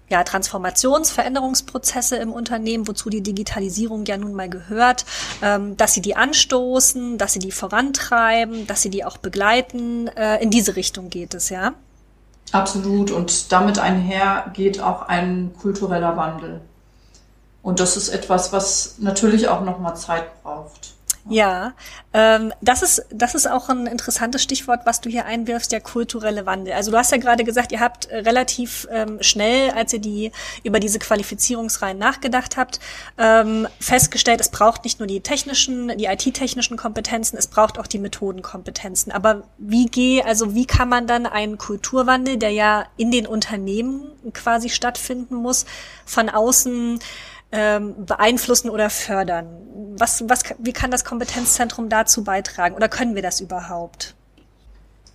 ja, 0.10 0.22
Transformations-, 0.22 1.12
Veränderungsprozesse 1.12 2.16
im 2.18 2.32
Unternehmen, 2.32 2.88
wozu 2.88 3.10
die 3.10 3.22
Digitalisierung 3.22 4.06
ja 4.06 4.18
nun 4.18 4.34
mal 4.34 4.50
gehört, 4.50 5.06
ähm, 5.42 5.78
dass 5.78 5.94
sie 5.94 6.02
die 6.02 6.16
anstoßen, 6.16 7.18
dass 7.18 7.34
sie 7.34 7.40
die 7.40 7.52
vorantreiben, 7.52 8.68
dass 8.68 8.82
sie 8.82 8.90
die 8.90 9.06
auch 9.06 9.18
begleiten. 9.18 10.08
Äh, 10.08 10.42
in 10.42 10.50
diese 10.50 10.76
Richtung 10.76 11.10
geht 11.10 11.34
es, 11.34 11.50
ja? 11.50 11.74
Absolut. 12.52 13.12
Und 13.12 13.52
damit 13.52 13.80
einher 13.80 14.52
geht 14.54 14.82
auch 14.82 15.04
ein 15.04 15.54
kultureller 15.60 16.16
Wandel. 16.18 16.62
Und 17.62 17.80
das 17.80 17.98
ist 17.98 18.10
etwas, 18.10 18.54
was 18.54 18.96
natürlich 19.00 19.50
auch 19.50 19.62
nochmal 19.62 19.96
Zeit 19.96 20.42
braucht. 20.44 20.97
Ja, 21.30 21.74
ähm, 22.14 22.54
das 22.62 22.84
ist 22.84 23.06
das 23.10 23.36
ist 23.36 23.50
auch 23.50 23.70
ein 23.70 23.86
interessantes 23.86 24.42
Stichwort, 24.42 24.82
was 24.86 25.02
du 25.02 25.10
hier 25.10 25.26
einwirfst, 25.26 25.72
der 25.72 25.82
kulturelle 25.82 26.46
Wandel. 26.46 26.74
Also 26.74 26.92
du 26.92 26.98
hast 26.98 27.12
ja 27.12 27.18
gerade 27.18 27.44
gesagt, 27.44 27.72
ihr 27.72 27.80
habt 27.80 28.06
äh, 28.06 28.20
relativ 28.20 28.88
ähm, 28.92 29.18
schnell, 29.22 29.72
als 29.72 29.94
ihr 29.94 30.00
die 30.00 30.32
über 30.64 30.80
diese 30.80 31.00
Qualifizierungsreihen 31.00 31.98
nachgedacht 31.98 32.56
habt, 32.56 32.80
ähm, 33.18 33.68
festgestellt, 33.80 34.40
es 34.40 34.50
braucht 34.50 34.86
nicht 34.86 35.00
nur 35.00 35.08
die 35.08 35.20
technischen, 35.20 35.98
die 35.98 36.06
IT-technischen 36.06 36.78
Kompetenzen, 36.78 37.38
es 37.38 37.48
braucht 37.48 37.78
auch 37.78 37.88
die 37.88 38.00
Methodenkompetenzen. 38.00 39.12
Aber 39.12 39.44
wie 39.58 39.88
gehe, 39.88 40.26
also 40.26 40.56
wie 40.56 40.66
kann 40.66 40.88
man 40.88 41.08
dann 41.08 41.26
einen 41.26 41.58
Kulturwandel, 41.58 42.38
der 42.38 42.52
ja 42.52 42.86
in 42.96 43.12
den 43.12 43.28
Unternehmen 43.28 44.12
quasi 44.34 44.70
stattfinden 44.70 45.36
muss, 45.36 45.66
von 46.06 46.30
außen 46.30 47.00
ähm, 47.52 48.06
beeinflussen 48.06 48.70
oder 48.70 48.90
fördern? 48.90 49.48
Was, 49.98 50.24
was, 50.28 50.44
wie 50.60 50.74
kann 50.74 50.92
das 50.92 51.06
Kompetenzzentrum 51.06 51.90
dazu 51.90 52.24
beitragen 52.24 52.76
oder 52.76 52.90
können 52.90 53.16
wir 53.16 53.22
das 53.22 53.42
überhaupt? 53.42 54.16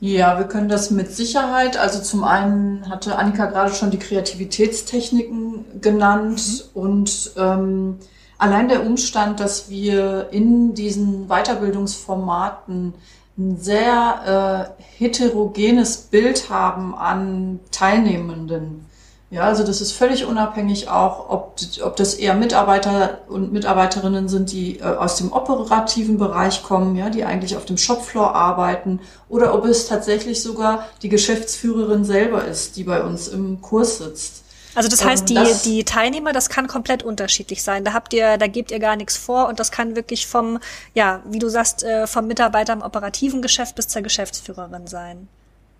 Ja, 0.00 0.36
wir 0.36 0.46
können 0.46 0.68
das 0.68 0.90
mit 0.90 1.12
Sicherheit. 1.12 1.76
Also 1.76 2.00
zum 2.00 2.24
einen 2.24 2.88
hatte 2.90 3.16
Annika 3.16 3.46
gerade 3.46 3.72
schon 3.72 3.92
die 3.92 4.00
Kreativitätstechniken 4.00 5.80
genannt 5.80 6.64
mhm. 6.74 6.80
und 6.80 7.30
ähm, 7.36 7.98
allein 8.36 8.68
der 8.68 8.84
Umstand, 8.84 9.38
dass 9.38 9.70
wir 9.70 10.30
in 10.32 10.74
diesen 10.74 11.28
Weiterbildungsformaten 11.28 12.94
ein 13.38 13.56
sehr 13.58 14.74
äh, 14.76 14.82
heterogenes 14.98 15.98
Bild 15.98 16.50
haben 16.50 16.96
an 16.96 17.60
Teilnehmenden. 17.70 18.86
Ja, 19.32 19.44
also 19.44 19.64
das 19.64 19.80
ist 19.80 19.92
völlig 19.92 20.26
unabhängig 20.26 20.90
auch, 20.90 21.30
ob, 21.30 21.56
ob 21.82 21.96
das 21.96 22.12
eher 22.12 22.34
Mitarbeiter 22.34 23.22
und 23.28 23.50
Mitarbeiterinnen 23.50 24.28
sind, 24.28 24.52
die 24.52 24.78
äh, 24.78 24.82
aus 24.82 25.16
dem 25.16 25.32
operativen 25.32 26.18
Bereich 26.18 26.62
kommen, 26.62 26.96
ja, 26.96 27.08
die 27.08 27.24
eigentlich 27.24 27.56
auf 27.56 27.64
dem 27.64 27.78
Shopfloor 27.78 28.34
arbeiten, 28.34 29.00
oder 29.30 29.54
ob 29.54 29.64
es 29.64 29.86
tatsächlich 29.86 30.42
sogar 30.42 30.86
die 31.00 31.08
Geschäftsführerin 31.08 32.04
selber 32.04 32.44
ist, 32.44 32.76
die 32.76 32.84
bei 32.84 33.02
uns 33.02 33.28
im 33.28 33.62
Kurs 33.62 33.96
sitzt. 33.96 34.42
Also 34.74 34.90
das 34.90 35.02
heißt, 35.02 35.30
ähm, 35.30 35.36
die, 35.64 35.70
die 35.70 35.84
Teilnehmer, 35.84 36.34
das 36.34 36.50
kann 36.50 36.66
komplett 36.66 37.02
unterschiedlich 37.02 37.62
sein. 37.62 37.84
Da 37.84 37.94
habt 37.94 38.12
ihr, 38.12 38.36
da 38.36 38.48
gebt 38.48 38.70
ihr 38.70 38.80
gar 38.80 38.96
nichts 38.96 39.16
vor 39.16 39.48
und 39.48 39.58
das 39.58 39.70
kann 39.70 39.96
wirklich 39.96 40.26
vom, 40.26 40.58
ja, 40.92 41.22
wie 41.24 41.38
du 41.38 41.48
sagst, 41.48 41.84
äh, 41.84 42.06
vom 42.06 42.26
Mitarbeiter 42.26 42.74
im 42.74 42.82
operativen 42.82 43.40
Geschäft 43.40 43.76
bis 43.76 43.88
zur 43.88 44.02
Geschäftsführerin 44.02 44.86
sein. 44.86 45.28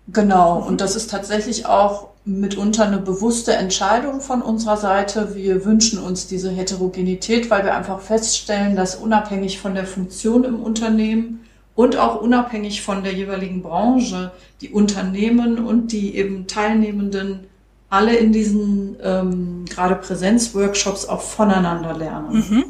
Genau, 0.07 0.59
und 0.59 0.81
das 0.81 0.95
ist 0.95 1.09
tatsächlich 1.09 1.65
auch 1.65 2.09
mitunter 2.25 2.85
eine 2.85 2.99
bewusste 2.99 3.53
Entscheidung 3.53 4.21
von 4.21 4.41
unserer 4.41 4.77
Seite. 4.77 5.35
Wir 5.35 5.65
wünschen 5.65 5.99
uns 5.99 6.27
diese 6.27 6.49
Heterogenität, 6.49 7.49
weil 7.49 7.65
wir 7.65 7.75
einfach 7.75 7.99
feststellen, 7.99 8.75
dass 8.75 8.95
unabhängig 8.95 9.59
von 9.59 9.75
der 9.75 9.85
Funktion 9.85 10.43
im 10.43 10.61
Unternehmen 10.61 11.45
und 11.75 11.97
auch 11.97 12.21
unabhängig 12.21 12.81
von 12.81 13.03
der 13.03 13.13
jeweiligen 13.13 13.61
Branche 13.61 14.31
die 14.61 14.69
Unternehmen 14.69 15.65
und 15.65 15.91
die 15.91 16.15
eben 16.15 16.47
Teilnehmenden 16.47 17.47
alle 17.89 18.15
in 18.15 18.31
diesen 18.31 18.95
ähm, 19.03 19.65
gerade 19.69 19.95
Präsenzworkshops 19.95 21.05
auch 21.05 21.21
voneinander 21.21 21.93
lernen. 21.93 22.35
Mhm. 22.35 22.65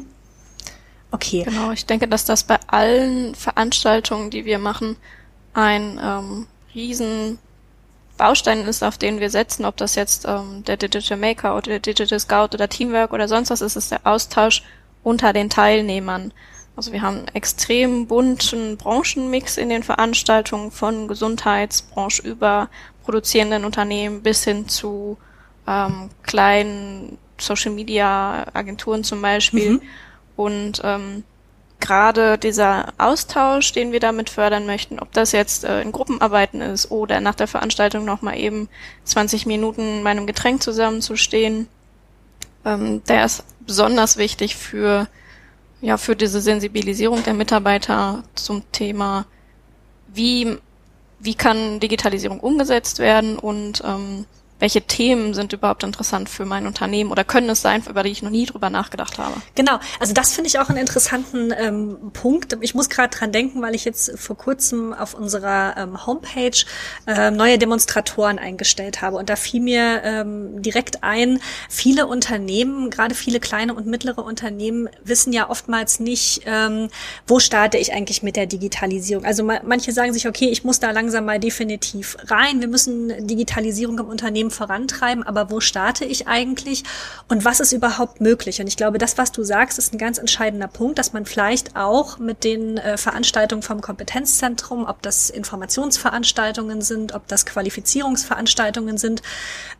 Okay. 1.10 1.44
Genau, 1.44 1.70
ich 1.70 1.86
denke, 1.86 2.08
dass 2.08 2.24
das 2.24 2.44
bei 2.44 2.58
allen 2.66 3.34
Veranstaltungen, 3.34 4.30
die 4.30 4.44
wir 4.44 4.58
machen, 4.58 4.96
ein 5.54 5.98
ähm, 6.02 6.46
riesen 6.74 7.38
Baustein 8.16 8.60
ist, 8.60 8.82
auf 8.82 8.98
den 8.98 9.20
wir 9.20 9.30
setzen, 9.30 9.64
ob 9.64 9.76
das 9.76 9.94
jetzt 9.94 10.24
ähm, 10.26 10.62
der 10.64 10.76
Digital 10.76 11.18
Maker 11.18 11.56
oder 11.56 11.70
der 11.70 11.80
Digital 11.80 12.20
Scout 12.20 12.54
oder 12.54 12.68
Teamwork 12.68 13.12
oder 13.12 13.28
sonst 13.28 13.50
was 13.50 13.60
ist, 13.60 13.76
ist 13.76 13.90
der 13.90 14.00
Austausch 14.04 14.62
unter 15.02 15.32
den 15.32 15.50
Teilnehmern. 15.50 16.32
Also 16.76 16.92
wir 16.92 17.02
haben 17.02 17.18
einen 17.18 17.28
extrem 17.28 18.06
bunten 18.06 18.76
Branchenmix 18.76 19.58
in 19.58 19.68
den 19.68 19.82
Veranstaltungen 19.82 20.70
von 20.70 21.08
Gesundheitsbranche 21.08 22.22
über 22.22 22.68
produzierenden 23.04 23.64
Unternehmen 23.64 24.22
bis 24.22 24.44
hin 24.44 24.68
zu 24.68 25.16
ähm, 25.66 26.10
kleinen 26.22 27.18
Social 27.38 27.72
Media 27.72 28.46
Agenturen 28.54 29.04
zum 29.04 29.22
Beispiel. 29.22 29.72
Mhm. 29.72 29.82
Und 30.36 30.80
ähm, 30.84 31.24
gerade 31.84 32.38
dieser 32.38 32.94
Austausch, 32.96 33.72
den 33.72 33.92
wir 33.92 34.00
damit 34.00 34.30
fördern 34.30 34.64
möchten, 34.64 34.98
ob 34.98 35.12
das 35.12 35.32
jetzt 35.32 35.64
äh, 35.64 35.82
in 35.82 35.92
Gruppenarbeiten 35.92 36.62
ist 36.62 36.90
oder 36.90 37.20
nach 37.20 37.34
der 37.34 37.46
Veranstaltung 37.46 38.06
nochmal 38.06 38.38
eben 38.38 38.70
20 39.04 39.44
Minuten 39.44 40.02
bei 40.02 40.10
einem 40.10 40.26
Getränk 40.26 40.62
zusammenzustehen, 40.62 41.68
ähm, 42.64 43.04
der 43.04 43.26
ist 43.26 43.44
besonders 43.60 44.16
wichtig 44.16 44.56
für, 44.56 45.08
ja, 45.82 45.98
für 45.98 46.16
diese 46.16 46.40
Sensibilisierung 46.40 47.22
der 47.22 47.34
Mitarbeiter 47.34 48.24
zum 48.34 48.62
Thema, 48.72 49.26
wie, 50.08 50.56
wie 51.20 51.34
kann 51.34 51.80
Digitalisierung 51.80 52.40
umgesetzt 52.40 52.98
werden 52.98 53.38
und 53.38 53.82
ähm, 53.84 54.24
welche 54.60 54.82
Themen 54.82 55.34
sind 55.34 55.52
überhaupt 55.52 55.82
interessant 55.82 56.28
für 56.28 56.44
mein 56.44 56.66
Unternehmen 56.66 57.10
oder 57.10 57.24
können 57.24 57.50
es 57.50 57.60
sein, 57.60 57.82
über 57.88 58.02
die 58.02 58.10
ich 58.10 58.22
noch 58.22 58.30
nie 58.30 58.46
drüber 58.46 58.70
nachgedacht 58.70 59.18
habe. 59.18 59.34
Genau, 59.54 59.78
also 60.00 60.14
das 60.14 60.32
finde 60.32 60.48
ich 60.48 60.58
auch 60.58 60.68
einen 60.68 60.78
interessanten 60.78 61.52
ähm, 61.56 62.12
Punkt. 62.12 62.56
Ich 62.60 62.74
muss 62.74 62.88
gerade 62.88 63.16
dran 63.16 63.32
denken, 63.32 63.60
weil 63.62 63.74
ich 63.74 63.84
jetzt 63.84 64.18
vor 64.18 64.36
kurzem 64.36 64.92
auf 64.92 65.14
unserer 65.14 65.76
ähm, 65.76 66.06
Homepage 66.06 66.64
äh, 67.06 67.30
neue 67.30 67.58
Demonstratoren 67.58 68.38
eingestellt 68.38 69.02
habe 69.02 69.16
und 69.16 69.28
da 69.28 69.36
fiel 69.36 69.60
mir 69.60 70.02
ähm, 70.04 70.62
direkt 70.62 71.02
ein, 71.02 71.40
viele 71.68 72.06
Unternehmen, 72.06 72.90
gerade 72.90 73.14
viele 73.14 73.40
kleine 73.40 73.74
und 73.74 73.86
mittlere 73.86 74.24
Unternehmen 74.24 74.88
wissen 75.02 75.32
ja 75.32 75.50
oftmals 75.50 76.00
nicht, 76.00 76.42
ähm, 76.46 76.88
wo 77.26 77.40
starte 77.40 77.76
ich 77.76 77.92
eigentlich 77.92 78.22
mit 78.22 78.36
der 78.36 78.46
Digitalisierung. 78.46 79.24
Also 79.24 79.44
ma 79.44 79.60
manche 79.64 79.92
sagen 79.92 80.12
sich, 80.12 80.28
okay, 80.28 80.48
ich 80.48 80.64
muss 80.64 80.80
da 80.80 80.90
langsam 80.90 81.24
mal 81.24 81.40
definitiv 81.40 82.16
rein, 82.28 82.60
wir 82.60 82.68
müssen 82.68 83.26
Digitalisierung 83.26 83.98
im 83.98 84.06
Unternehmen 84.06 84.43
vorantreiben, 84.50 85.22
aber 85.22 85.50
wo 85.50 85.60
starte 85.60 86.04
ich 86.04 86.26
eigentlich 86.28 86.84
und 87.28 87.44
was 87.44 87.60
ist 87.60 87.72
überhaupt 87.72 88.20
möglich? 88.20 88.60
Und 88.60 88.66
ich 88.66 88.76
glaube, 88.76 88.98
das, 88.98 89.18
was 89.18 89.32
du 89.32 89.42
sagst, 89.42 89.78
ist 89.78 89.92
ein 89.92 89.98
ganz 89.98 90.18
entscheidender 90.18 90.68
Punkt, 90.68 90.98
dass 90.98 91.12
man 91.12 91.26
vielleicht 91.26 91.76
auch 91.76 92.18
mit 92.18 92.44
den 92.44 92.78
äh, 92.78 92.96
Veranstaltungen 92.96 93.62
vom 93.62 93.80
Kompetenzzentrum, 93.80 94.84
ob 94.86 95.02
das 95.02 95.30
Informationsveranstaltungen 95.30 96.82
sind, 96.82 97.14
ob 97.14 97.26
das 97.28 97.46
Qualifizierungsveranstaltungen 97.46 98.98
sind, 98.98 99.22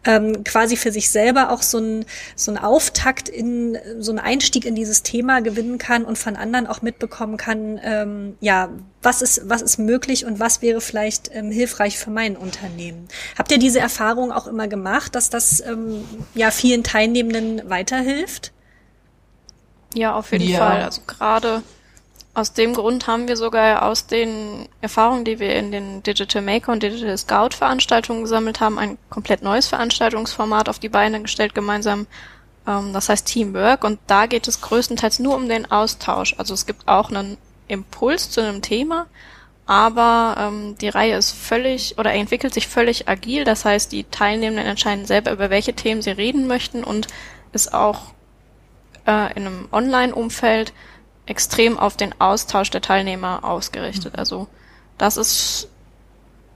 ähm, 0.04 0.44
quasi 0.44 0.76
für 0.76 0.92
sich 0.92 1.11
selber 1.11 1.50
auch 1.50 1.62
so 1.62 1.78
ein, 1.78 2.04
so 2.37 2.50
ein 2.50 2.59
Auftakt 2.59 3.28
in, 3.28 3.78
so 3.99 4.12
einen 4.12 4.18
Einstieg 4.18 4.64
in 4.64 4.75
dieses 4.75 5.02
Thema 5.02 5.40
gewinnen 5.40 5.78
kann 5.78 6.04
und 6.04 6.18
von 6.18 6.37
anderen 6.37 6.66
auch 6.66 6.83
mitbekommen 6.83 7.37
kann, 7.37 7.80
ähm, 7.83 8.37
ja, 8.40 8.71
was 9.04 9.23
ist, 9.23 9.49
was 9.49 9.62
ist 9.62 9.78
möglich 9.78 10.25
und 10.25 10.40
was 10.40 10.62
wäre 10.62 10.80
vielleicht 10.80 11.30
ähm, 11.32 11.50
hilfreich 11.50 11.99
für 11.99 12.11
mein 12.11 12.37
Unternehmen. 12.37 13.08
Habt 13.37 13.52
ihr 13.52 13.58
diese 13.58 13.80
Erfahrung 13.80 14.32
auch 14.32 14.46
immer 14.46 14.68
gemacht, 14.68 15.14
dass 15.14 15.30
das 15.30 15.61
ähm, 15.61 16.04
ja 16.34 16.50
vielen 16.50 16.82
Teilnehmenden 16.82 17.68
weiterhilft? 17.68 18.52
Ja, 19.94 20.14
auf 20.14 20.32
jeden 20.32 20.49
ja. 20.49 20.58
Fall. 20.58 20.82
Also 20.82 21.02
gerade 21.06 21.62
aus 22.34 22.52
dem 22.52 22.75
Grund 22.75 23.06
haben 23.06 23.28
wir 23.28 23.37
sogar 23.37 23.84
aus 23.84 24.06
den 24.06 24.68
Erfahrungen, 24.80 25.25
die 25.25 25.38
wir 25.38 25.54
in 25.54 25.70
den 25.70 26.02
Digital 26.02 26.42
Maker 26.42 26.73
und 26.73 26.82
Digital 26.82 27.16
Scout 27.16 27.56
Veranstaltungen 27.56 28.23
gesammelt 28.23 28.61
haben, 28.61 28.78
ein 28.78 28.99
komplett 29.08 29.42
neues 29.42 29.68
Veranstaltungsformat 29.68 30.68
auf 30.68 30.80
die 30.80 30.88
Beine 30.88 31.23
gestellt 31.23 31.54
gemeinsam. 31.54 32.06
Ähm, 32.66 32.92
das 32.92 33.08
heißt 33.08 33.26
Teamwork 33.26 33.84
und 33.84 34.00
da 34.08 34.26
geht 34.26 34.49
es 34.49 34.61
größtenteils 34.61 35.20
nur 35.20 35.37
um 35.37 35.49
den 35.49 35.70
Austausch. 35.70 36.34
Also 36.38 36.54
es 36.54 36.66
gibt 36.66 36.88
auch 36.88 37.11
einen 37.11 37.37
Impuls 37.68 38.30
zu 38.30 38.40
einem 38.40 38.62
Thema 38.62 39.06
aber 39.66 40.37
ähm, 40.38 40.76
die 40.78 40.88
Reihe 40.88 41.16
ist 41.16 41.33
völlig 41.33 41.97
oder 41.99 42.12
entwickelt 42.12 42.52
sich 42.52 42.68
völlig 42.68 43.09
agil. 43.09 43.44
Das 43.44 43.64
heißt, 43.64 43.92
die 43.92 44.04
Teilnehmenden 44.04 44.66
entscheiden 44.66 45.06
selber, 45.06 45.33
über 45.33 45.50
welche 45.50 45.73
Themen 45.73 46.02
sie 46.02 46.11
reden 46.11 46.47
möchten 46.47 46.85
und 46.85 47.09
ist 47.52 47.73
auch 47.73 48.12
äh, 49.06 49.33
in 49.35 49.47
einem 49.47 49.68
Online-Umfeld 49.73 50.75
extrem 51.26 51.78
auf 51.78 51.97
den 51.97 52.21
Austausch 52.21 52.71
der 52.71 52.83
Teilnehmer 52.83 53.42
ausgerichtet. 53.42 54.12
Mhm. 54.12 54.18
Also 54.18 54.49
das 54.99 55.16
ist 55.16 55.68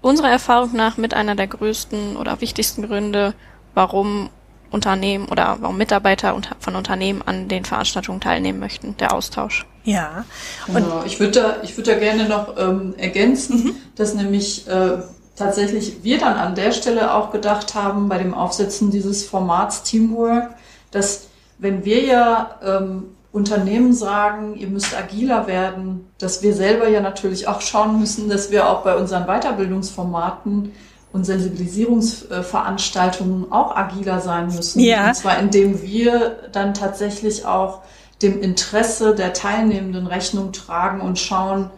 unserer 0.02 0.30
Erfahrung 0.30 0.74
nach 0.74 0.98
mit 0.98 1.14
einer 1.14 1.34
der 1.34 1.46
größten 1.46 2.16
oder 2.16 2.42
wichtigsten 2.42 2.86
Gründe, 2.86 3.32
warum 3.72 4.28
Unternehmen 4.70 5.28
oder 5.28 5.56
warum 5.60 5.78
Mitarbeiter 5.78 6.38
von 6.60 6.76
Unternehmen 6.76 7.22
an 7.22 7.48
den 7.48 7.64
Veranstaltungen 7.64 8.20
teilnehmen 8.20 8.58
möchten, 8.58 8.98
der 8.98 9.14
Austausch. 9.14 9.64
Ja. 9.88 10.24
Und 10.66 10.74
genau. 10.74 11.02
Ich 11.06 11.18
würde 11.18 11.40
da, 11.40 11.56
ich 11.62 11.76
würde 11.76 11.92
da 11.92 11.98
gerne 11.98 12.28
noch 12.28 12.56
ähm, 12.58 12.94
ergänzen, 12.98 13.64
mhm. 13.64 13.74
dass 13.96 14.14
nämlich 14.14 14.68
äh, 14.68 14.98
tatsächlich 15.34 16.02
wir 16.02 16.18
dann 16.18 16.36
an 16.36 16.54
der 16.54 16.72
Stelle 16.72 17.14
auch 17.14 17.30
gedacht 17.30 17.74
haben 17.74 18.08
bei 18.08 18.18
dem 18.18 18.34
Aufsetzen 18.34 18.90
dieses 18.90 19.24
Formats 19.24 19.82
Teamwork, 19.82 20.50
dass 20.90 21.28
wenn 21.58 21.84
wir 21.84 22.04
ja 22.04 22.58
ähm, 22.62 23.04
Unternehmen 23.32 23.92
sagen, 23.92 24.56
ihr 24.56 24.68
müsst 24.68 24.96
agiler 24.96 25.46
werden, 25.46 26.08
dass 26.18 26.42
wir 26.42 26.54
selber 26.54 26.88
ja 26.88 27.00
natürlich 27.00 27.48
auch 27.48 27.60
schauen 27.60 28.00
müssen, 28.00 28.28
dass 28.28 28.50
wir 28.50 28.68
auch 28.68 28.82
bei 28.82 28.96
unseren 28.96 29.26
Weiterbildungsformaten 29.26 30.72
und 31.12 31.24
Sensibilisierungsveranstaltungen 31.24 33.50
auch 33.50 33.76
agiler 33.76 34.20
sein 34.20 34.46
müssen. 34.46 34.80
Ja. 34.80 35.08
Und 35.08 35.14
zwar 35.14 35.38
indem 35.38 35.82
wir 35.82 36.36
dann 36.52 36.74
tatsächlich 36.74 37.46
auch 37.46 37.80
dem 38.22 38.42
Interesse 38.42 39.14
der 39.14 39.32
Teilnehmenden 39.32 40.06
Rechnung 40.06 40.52
tragen 40.52 41.00
und 41.00 41.18
schauen, 41.18 41.70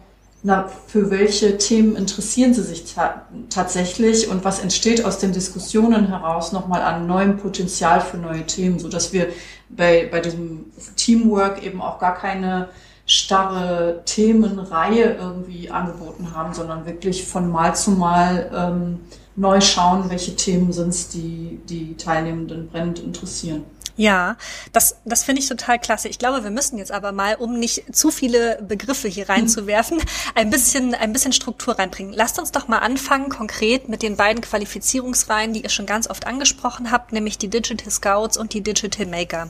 na, 0.43 0.67
für 0.87 1.11
welche 1.11 1.59
Themen 1.59 1.95
interessieren 1.95 2.53
sie 2.55 2.63
sich 2.63 2.95
ta 2.95 3.27
tatsächlich 3.49 4.27
und 4.27 4.43
was 4.43 4.59
entsteht 4.59 5.05
aus 5.05 5.19
den 5.19 5.33
Diskussionen 5.33 6.07
heraus 6.07 6.51
nochmal 6.51 6.81
an 6.81 7.05
neuem 7.05 7.37
Potenzial 7.37 8.01
für 8.01 8.17
neue 8.17 8.45
Themen, 8.47 8.79
so 8.79 8.89
dass 8.89 9.13
wir 9.13 9.27
bei, 9.69 10.09
bei 10.11 10.19
diesem 10.19 10.65
Teamwork 10.95 11.63
eben 11.63 11.79
auch 11.79 11.99
gar 11.99 12.15
keine 12.15 12.69
starre 13.05 14.01
Themenreihe 14.05 15.15
irgendwie 15.19 15.69
angeboten 15.69 16.33
haben, 16.33 16.53
sondern 16.53 16.85
wirklich 16.87 17.27
von 17.27 17.51
Mal 17.51 17.75
zu 17.75 17.91
Mal 17.91 18.49
ähm, 18.55 18.99
neu 19.41 19.59
schauen, 19.59 20.09
welche 20.09 20.35
Themen 20.35 20.71
sind 20.71 20.89
es, 20.89 21.09
die 21.09 21.59
die 21.67 21.97
Teilnehmenden 21.97 22.69
brennend 22.69 22.99
interessieren. 22.99 23.65
Ja, 23.97 24.37
das, 24.71 24.97
das 25.05 25.23
finde 25.23 25.41
ich 25.41 25.47
total 25.47 25.77
klasse. 25.77 26.07
Ich 26.07 26.17
glaube, 26.17 26.43
wir 26.43 26.49
müssen 26.49 26.77
jetzt 26.77 26.91
aber 26.91 27.11
mal, 27.11 27.35
um 27.35 27.59
nicht 27.59 27.95
zu 27.95 28.09
viele 28.09 28.61
Begriffe 28.61 29.07
hier 29.07 29.29
reinzuwerfen, 29.29 30.01
ein 30.35 30.49
bisschen, 30.49 30.95
ein 30.95 31.13
bisschen 31.13 31.33
Struktur 31.33 31.77
reinbringen. 31.77 32.13
Lasst 32.13 32.39
uns 32.39 32.51
doch 32.51 32.67
mal 32.67 32.79
anfangen, 32.79 33.29
konkret 33.29 33.89
mit 33.89 34.01
den 34.01 34.15
beiden 34.15 34.41
Qualifizierungsreihen, 34.41 35.53
die 35.53 35.61
ihr 35.61 35.69
schon 35.69 35.85
ganz 35.85 36.09
oft 36.09 36.25
angesprochen 36.25 36.91
habt, 36.91 37.11
nämlich 37.11 37.37
die 37.37 37.49
Digital 37.49 37.91
Scouts 37.91 38.37
und 38.37 38.53
die 38.53 38.61
Digital 38.61 39.05
Maker. 39.05 39.49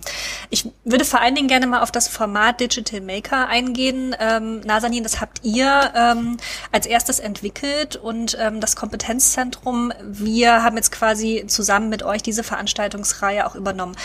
Ich 0.50 0.70
würde 0.84 1.06
vor 1.06 1.22
allen 1.22 1.36
Dingen 1.36 1.48
gerne 1.48 1.68
mal 1.68 1.82
auf 1.82 1.92
das 1.92 2.08
Format 2.08 2.60
Digital 2.60 3.02
Maker 3.02 3.48
eingehen. 3.48 4.16
Ähm, 4.20 4.62
Nasanin, 4.62 5.04
das 5.04 5.22
habt 5.22 5.44
ihr 5.44 5.94
ähm, 5.96 6.38
als 6.72 6.88
erstes 6.88 7.20
entwickelt 7.20 7.96
und 7.96 8.38
ähm, 8.40 8.60
das 8.60 8.76
Kompetenzzentrum, 8.76 9.81
wir 10.04 10.64
haben 10.64 10.76
jetzt 10.76 10.92
quasi 10.92 11.46
zusammen 11.48 11.90
mit 11.90 12.04
euch 12.04 12.22
diese 12.22 12.44
Veranstaltungsreihe 12.44 13.46
auch 13.48 13.56
übernommen. 13.56 13.96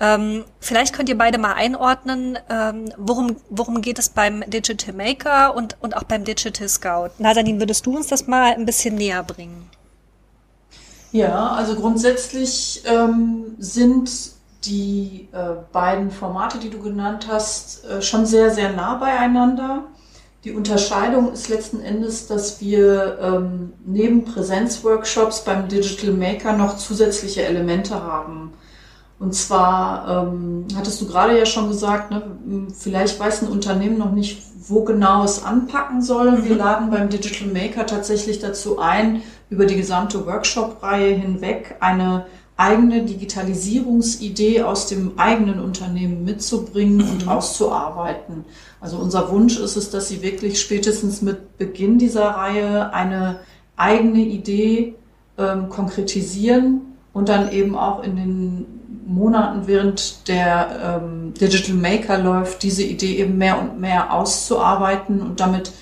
Ähm, 0.00 0.44
vielleicht 0.60 0.94
könnt 0.94 1.08
ihr 1.08 1.18
beide 1.18 1.38
mal 1.38 1.54
einordnen, 1.54 2.38
ähm, 2.48 2.92
worum, 2.96 3.36
worum 3.50 3.80
geht 3.80 3.98
es 3.98 4.08
beim 4.08 4.48
Digital 4.48 4.94
Maker 4.94 5.54
und, 5.56 5.76
und 5.80 5.96
auch 5.96 6.04
beim 6.04 6.24
Digital 6.24 6.68
Scout. 6.68 7.10
Nazanin, 7.18 7.58
würdest 7.58 7.86
du 7.86 7.96
uns 7.96 8.06
das 8.06 8.26
mal 8.26 8.52
ein 8.52 8.66
bisschen 8.66 8.94
näher 8.94 9.22
bringen? 9.22 9.68
Ja, 11.12 11.52
also 11.52 11.76
grundsätzlich 11.76 12.82
ähm, 12.86 13.54
sind 13.58 14.10
die 14.64 15.28
äh, 15.32 15.62
beiden 15.72 16.10
Formate, 16.10 16.58
die 16.58 16.70
du 16.70 16.80
genannt 16.80 17.28
hast, 17.30 17.84
äh, 17.84 18.02
schon 18.02 18.26
sehr, 18.26 18.50
sehr 18.50 18.72
nah 18.72 18.96
beieinander. 18.96 19.84
Die 20.44 20.52
Unterscheidung 20.52 21.32
ist 21.32 21.48
letzten 21.48 21.80
Endes, 21.80 22.26
dass 22.26 22.60
wir 22.60 23.18
ähm, 23.18 23.72
neben 23.86 24.26
Präsenzworkshops 24.26 25.42
beim 25.42 25.68
Digital 25.68 26.12
Maker 26.12 26.52
noch 26.52 26.76
zusätzliche 26.76 27.44
Elemente 27.46 27.94
haben. 27.94 28.52
Und 29.18 29.34
zwar 29.34 30.28
ähm, 30.28 30.66
hattest 30.76 31.00
du 31.00 31.06
gerade 31.06 31.38
ja 31.38 31.46
schon 31.46 31.68
gesagt, 31.68 32.10
ne, 32.10 32.22
vielleicht 32.78 33.18
weiß 33.18 33.42
ein 33.42 33.48
Unternehmen 33.48 33.96
noch 33.96 34.12
nicht, 34.12 34.42
wo 34.68 34.84
genau 34.84 35.24
es 35.24 35.42
anpacken 35.42 36.02
soll. 36.02 36.32
Mhm. 36.32 36.44
Wir 36.44 36.56
laden 36.56 36.90
beim 36.90 37.08
Digital 37.08 37.48
Maker 37.48 37.86
tatsächlich 37.86 38.38
dazu 38.38 38.78
ein, 38.78 39.22
über 39.48 39.64
die 39.64 39.76
gesamte 39.76 40.26
Workshop-Reihe 40.26 41.14
hinweg 41.14 41.76
eine 41.80 42.26
eigene 42.56 43.02
Digitalisierungsidee 43.04 44.62
aus 44.62 44.86
dem 44.86 45.18
eigenen 45.18 45.58
Unternehmen 45.58 46.24
mitzubringen 46.24 46.98
mhm. 46.98 47.10
und 47.10 47.28
auszuarbeiten. 47.28 48.44
Also 48.80 48.98
unser 48.98 49.30
Wunsch 49.30 49.58
ist 49.58 49.76
es, 49.76 49.90
dass 49.90 50.08
Sie 50.08 50.22
wirklich 50.22 50.60
spätestens 50.60 51.20
mit 51.20 51.58
Beginn 51.58 51.98
dieser 51.98 52.26
Reihe 52.30 52.92
eine 52.92 53.40
eigene 53.76 54.20
Idee 54.20 54.94
ähm, 55.36 55.68
konkretisieren 55.68 56.82
und 57.12 57.28
dann 57.28 57.50
eben 57.50 57.76
auch 57.76 58.02
in 58.04 58.16
den 58.16 58.66
Monaten, 59.06 59.66
während 59.66 60.28
der 60.28 61.00
ähm, 61.02 61.34
Digital 61.34 61.74
Maker 61.74 62.18
läuft, 62.18 62.62
diese 62.62 62.82
Idee 62.82 63.16
eben 63.16 63.36
mehr 63.36 63.60
und 63.60 63.80
mehr 63.80 64.12
auszuarbeiten 64.12 65.20
und 65.20 65.40
damit 65.40 65.72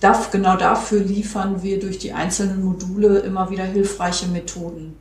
darf, 0.00 0.30
genau 0.30 0.56
dafür 0.56 1.00
liefern 1.00 1.62
wir 1.62 1.78
durch 1.78 1.98
die 1.98 2.12
einzelnen 2.12 2.64
Module 2.64 3.18
immer 3.20 3.50
wieder 3.50 3.64
hilfreiche 3.64 4.26
Methoden. 4.26 4.96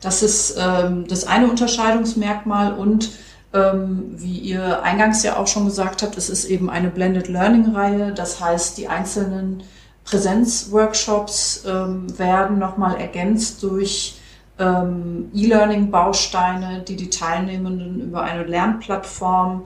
Das 0.00 0.22
ist 0.22 0.56
ähm, 0.58 1.06
das 1.08 1.26
eine 1.26 1.48
Unterscheidungsmerkmal 1.48 2.74
und 2.74 3.10
ähm, 3.52 4.14
wie 4.16 4.38
ihr 4.38 4.82
eingangs 4.82 5.22
ja 5.22 5.36
auch 5.36 5.46
schon 5.46 5.64
gesagt 5.64 6.02
habt, 6.02 6.16
es 6.16 6.28
ist 6.28 6.44
eben 6.44 6.68
eine 6.68 6.88
Blended 6.88 7.28
Learning 7.28 7.74
Reihe. 7.74 8.12
Das 8.12 8.40
heißt, 8.40 8.76
die 8.78 8.88
einzelnen 8.88 9.62
Präsenzworkshops 10.04 11.64
ähm, 11.66 12.18
werden 12.18 12.58
nochmal 12.58 13.00
ergänzt 13.00 13.62
durch 13.62 14.18
ähm, 14.58 15.30
E-Learning-Bausteine, 15.34 16.82
die 16.86 16.96
die 16.96 17.10
Teilnehmenden 17.10 18.00
über 18.00 18.22
eine 18.22 18.44
Lernplattform, 18.44 19.62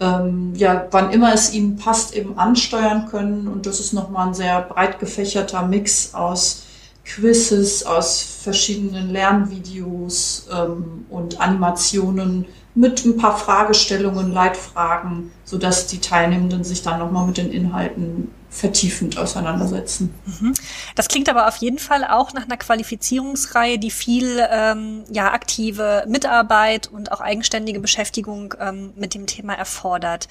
ähm, 0.00 0.52
ja, 0.54 0.86
wann 0.90 1.10
immer 1.10 1.32
es 1.32 1.52
ihnen 1.54 1.76
passt, 1.76 2.14
eben 2.14 2.38
ansteuern 2.38 3.06
können. 3.08 3.48
Und 3.48 3.66
das 3.66 3.80
ist 3.80 3.92
nochmal 3.92 4.28
ein 4.28 4.34
sehr 4.34 4.60
breit 4.62 4.98
gefächerter 4.98 5.62
Mix 5.62 6.14
aus 6.14 6.63
Quizzes, 7.04 7.84
aus 7.84 8.22
verschiedenen 8.22 9.10
Lernvideos 9.10 10.48
ähm, 10.52 11.06
und 11.10 11.40
Animationen 11.40 12.46
mit 12.74 13.04
ein 13.04 13.16
paar 13.16 13.38
Fragestellungen, 13.38 14.32
Leitfragen, 14.32 15.30
sodass 15.44 15.86
die 15.86 16.00
Teilnehmenden 16.00 16.64
sich 16.64 16.82
dann 16.82 16.98
nochmal 16.98 17.26
mit 17.26 17.36
den 17.36 17.52
Inhalten 17.52 18.32
vertiefend 18.54 19.18
auseinandersetzen. 19.18 20.14
Mhm. 20.26 20.54
Das 20.94 21.08
klingt 21.08 21.28
aber 21.28 21.48
auf 21.48 21.56
jeden 21.56 21.78
Fall 21.78 22.04
auch 22.04 22.32
nach 22.32 22.44
einer 22.44 22.56
Qualifizierungsreihe, 22.56 23.78
die 23.78 23.90
viel 23.90 24.46
ähm, 24.48 25.04
ja, 25.10 25.32
aktive 25.32 26.04
Mitarbeit 26.08 26.86
und 26.86 27.10
auch 27.10 27.20
eigenständige 27.20 27.80
Beschäftigung 27.80 28.54
ähm, 28.60 28.92
mit 28.96 29.14
dem 29.14 29.26
Thema 29.26 29.54
erfordert. 29.54 30.28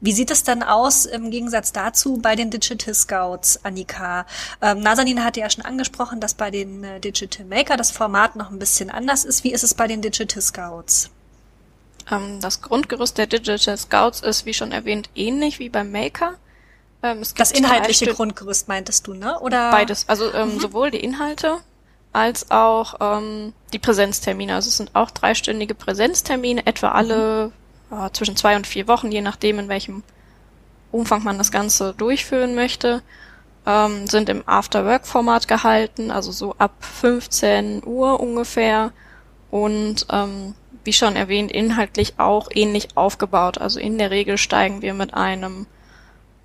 Wie 0.00 0.12
sieht 0.12 0.30
es 0.30 0.44
dann 0.44 0.62
aus 0.62 1.04
im 1.04 1.30
Gegensatz 1.30 1.72
dazu 1.72 2.16
bei 2.16 2.34
den 2.34 2.50
Digital 2.50 2.94
Scouts, 2.94 3.60
Annika? 3.64 4.24
Ähm, 4.62 4.80
Nazanin 4.80 5.22
hatte 5.22 5.40
ja 5.40 5.50
schon 5.50 5.64
angesprochen, 5.64 6.20
dass 6.20 6.34
bei 6.34 6.50
den 6.50 6.82
äh, 6.84 7.00
Digital 7.00 7.44
Maker 7.46 7.76
das 7.76 7.90
Format 7.90 8.34
noch 8.34 8.50
ein 8.50 8.58
bisschen 8.58 8.90
anders 8.90 9.24
ist. 9.24 9.44
Wie 9.44 9.52
ist 9.52 9.62
es 9.62 9.74
bei 9.74 9.86
den 9.86 10.00
Digital 10.00 10.40
Scouts? 10.40 11.10
Ähm, 12.10 12.40
das 12.40 12.62
Grundgerüst 12.62 13.18
der 13.18 13.26
Digital 13.26 13.76
Scouts 13.76 14.20
ist, 14.20 14.46
wie 14.46 14.54
schon 14.54 14.72
erwähnt, 14.72 15.10
ähnlich 15.14 15.58
wie 15.58 15.68
beim 15.68 15.92
Maker. 15.92 16.34
Ähm, 17.02 17.22
das 17.36 17.52
inhaltliche 17.52 18.06
Grundgerüst 18.14 18.68
meintest 18.68 19.06
du, 19.06 19.14
ne? 19.14 19.38
Oder? 19.40 19.70
Beides. 19.70 20.08
Also 20.08 20.32
ähm, 20.32 20.54
mhm. 20.54 20.60
sowohl 20.60 20.90
die 20.90 21.00
Inhalte 21.00 21.58
als 22.12 22.50
auch 22.50 22.94
ähm, 23.00 23.52
die 23.72 23.78
Präsenztermine. 23.78 24.54
Also 24.54 24.68
es 24.68 24.78
sind 24.78 24.94
auch 24.94 25.10
dreistündige 25.10 25.74
Präsenztermine, 25.74 26.66
etwa 26.66 26.92
alle. 26.92 27.52
Äh, 27.90 28.10
zwischen 28.12 28.36
zwei 28.36 28.56
und 28.56 28.66
vier 28.66 28.88
Wochen, 28.88 29.10
je 29.10 29.20
nachdem, 29.20 29.58
in 29.58 29.68
welchem 29.68 30.02
Umfang 30.92 31.22
man 31.22 31.38
das 31.38 31.52
Ganze 31.52 31.94
durchführen 31.94 32.54
möchte. 32.54 33.02
Ähm, 33.66 34.06
sind 34.06 34.28
im 34.28 34.42
After-Work-Format 34.46 35.46
gehalten, 35.46 36.10
also 36.10 36.32
so 36.32 36.54
ab 36.58 36.72
15 36.80 37.82
Uhr 37.84 38.18
ungefähr. 38.18 38.92
Und 39.50 40.06
ähm, 40.10 40.54
wie 40.84 40.92
schon 40.92 41.16
erwähnt, 41.16 41.52
inhaltlich 41.52 42.14
auch 42.18 42.48
ähnlich 42.52 42.96
aufgebaut. 42.96 43.58
Also 43.58 43.78
in 43.78 43.98
der 43.98 44.10
Regel 44.10 44.38
steigen 44.38 44.82
wir 44.82 44.94
mit 44.94 45.14
einem 45.14 45.66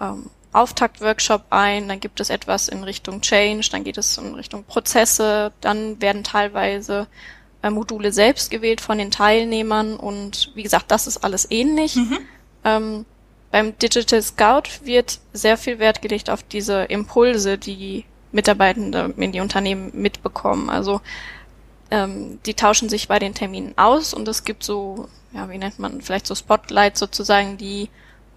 ähm, 0.01 0.29
Auftaktworkshop 0.51 1.45
ein, 1.49 1.87
dann 1.89 1.99
gibt 1.99 2.19
es 2.21 2.29
etwas 2.29 2.69
in 2.69 2.83
Richtung 2.83 3.21
Change, 3.21 3.67
dann 3.71 3.83
geht 3.83 3.97
es 3.97 4.17
in 4.17 4.35
Richtung 4.35 4.63
Prozesse, 4.63 5.51
dann 5.59 6.01
werden 6.01 6.23
teilweise 6.23 7.07
äh, 7.65 7.69
Module 7.71 8.11
selbst 8.11 8.51
gewählt 8.51 8.79
von 8.79 8.97
den 8.97 9.11
Teilnehmern 9.11 9.95
und 9.95 10.51
wie 10.53 10.63
gesagt, 10.63 10.91
das 10.91 11.07
ist 11.07 11.23
alles 11.23 11.49
ähnlich. 11.49 11.95
Mhm. 11.95 12.19
Ähm, 12.63 13.05
beim 13.51 13.77
Digital 13.79 14.21
Scout 14.21 14.83
wird 14.83 15.19
sehr 15.33 15.57
viel 15.57 15.79
Wert 15.79 16.01
gelegt 16.01 16.29
auf 16.29 16.43
diese 16.43 16.83
Impulse, 16.83 17.57
die 17.57 18.05
Mitarbeitende 18.31 19.13
in 19.17 19.31
die 19.31 19.39
Unternehmen 19.39 19.91
mitbekommen. 19.93 20.69
Also 20.69 21.01
ähm, 21.89 22.39
die 22.45 22.53
tauschen 22.53 22.89
sich 22.89 23.07
bei 23.07 23.17
den 23.17 23.33
Terminen 23.33 23.73
aus 23.77 24.13
und 24.13 24.27
es 24.27 24.43
gibt 24.43 24.63
so, 24.63 25.07
ja, 25.33 25.49
wie 25.49 25.57
nennt 25.57 25.79
man, 25.79 26.01
vielleicht 26.01 26.27
so 26.27 26.35
Spotlights 26.35 26.99
sozusagen, 26.99 27.57
die 27.57 27.89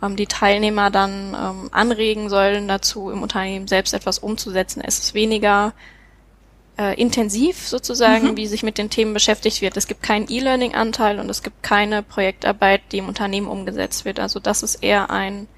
ähm, 0.02 0.16
die 0.16 0.26
Teilnehmer 0.26 0.90
dann 0.90 1.34
ähm, 1.34 1.68
anregen 1.72 2.28
sollen, 2.30 2.68
dazu 2.68 3.10
im 3.10 3.22
Unternehmen 3.22 3.68
selbst 3.68 3.92
etwas 3.92 4.18
umzusetzen. 4.18 4.80
Es 4.84 4.98
ist 4.98 5.14
weniger 5.14 5.72
äh, 6.78 6.94
intensiv 7.00 7.66
sozusagen, 7.68 8.32
mhm. 8.32 8.36
wie 8.36 8.46
sich 8.46 8.62
mit 8.62 8.78
den 8.78 8.90
Themen 8.90 9.14
beschäftigt 9.14 9.60
wird. 9.60 9.76
Es 9.76 9.86
gibt 9.86 10.02
keinen 10.02 10.30
E-Learning-Anteil 10.30 11.18
und 11.18 11.28
es 11.28 11.42
gibt 11.42 11.62
keine 11.62 12.02
Projektarbeit, 12.02 12.82
die 12.92 12.98
im 12.98 13.08
Unternehmen 13.08 13.48
umgesetzt 13.48 14.04
wird. 14.04 14.20
Also 14.20 14.40
das 14.40 14.62
ist 14.62 14.76
eher 14.76 15.10
ein 15.10 15.48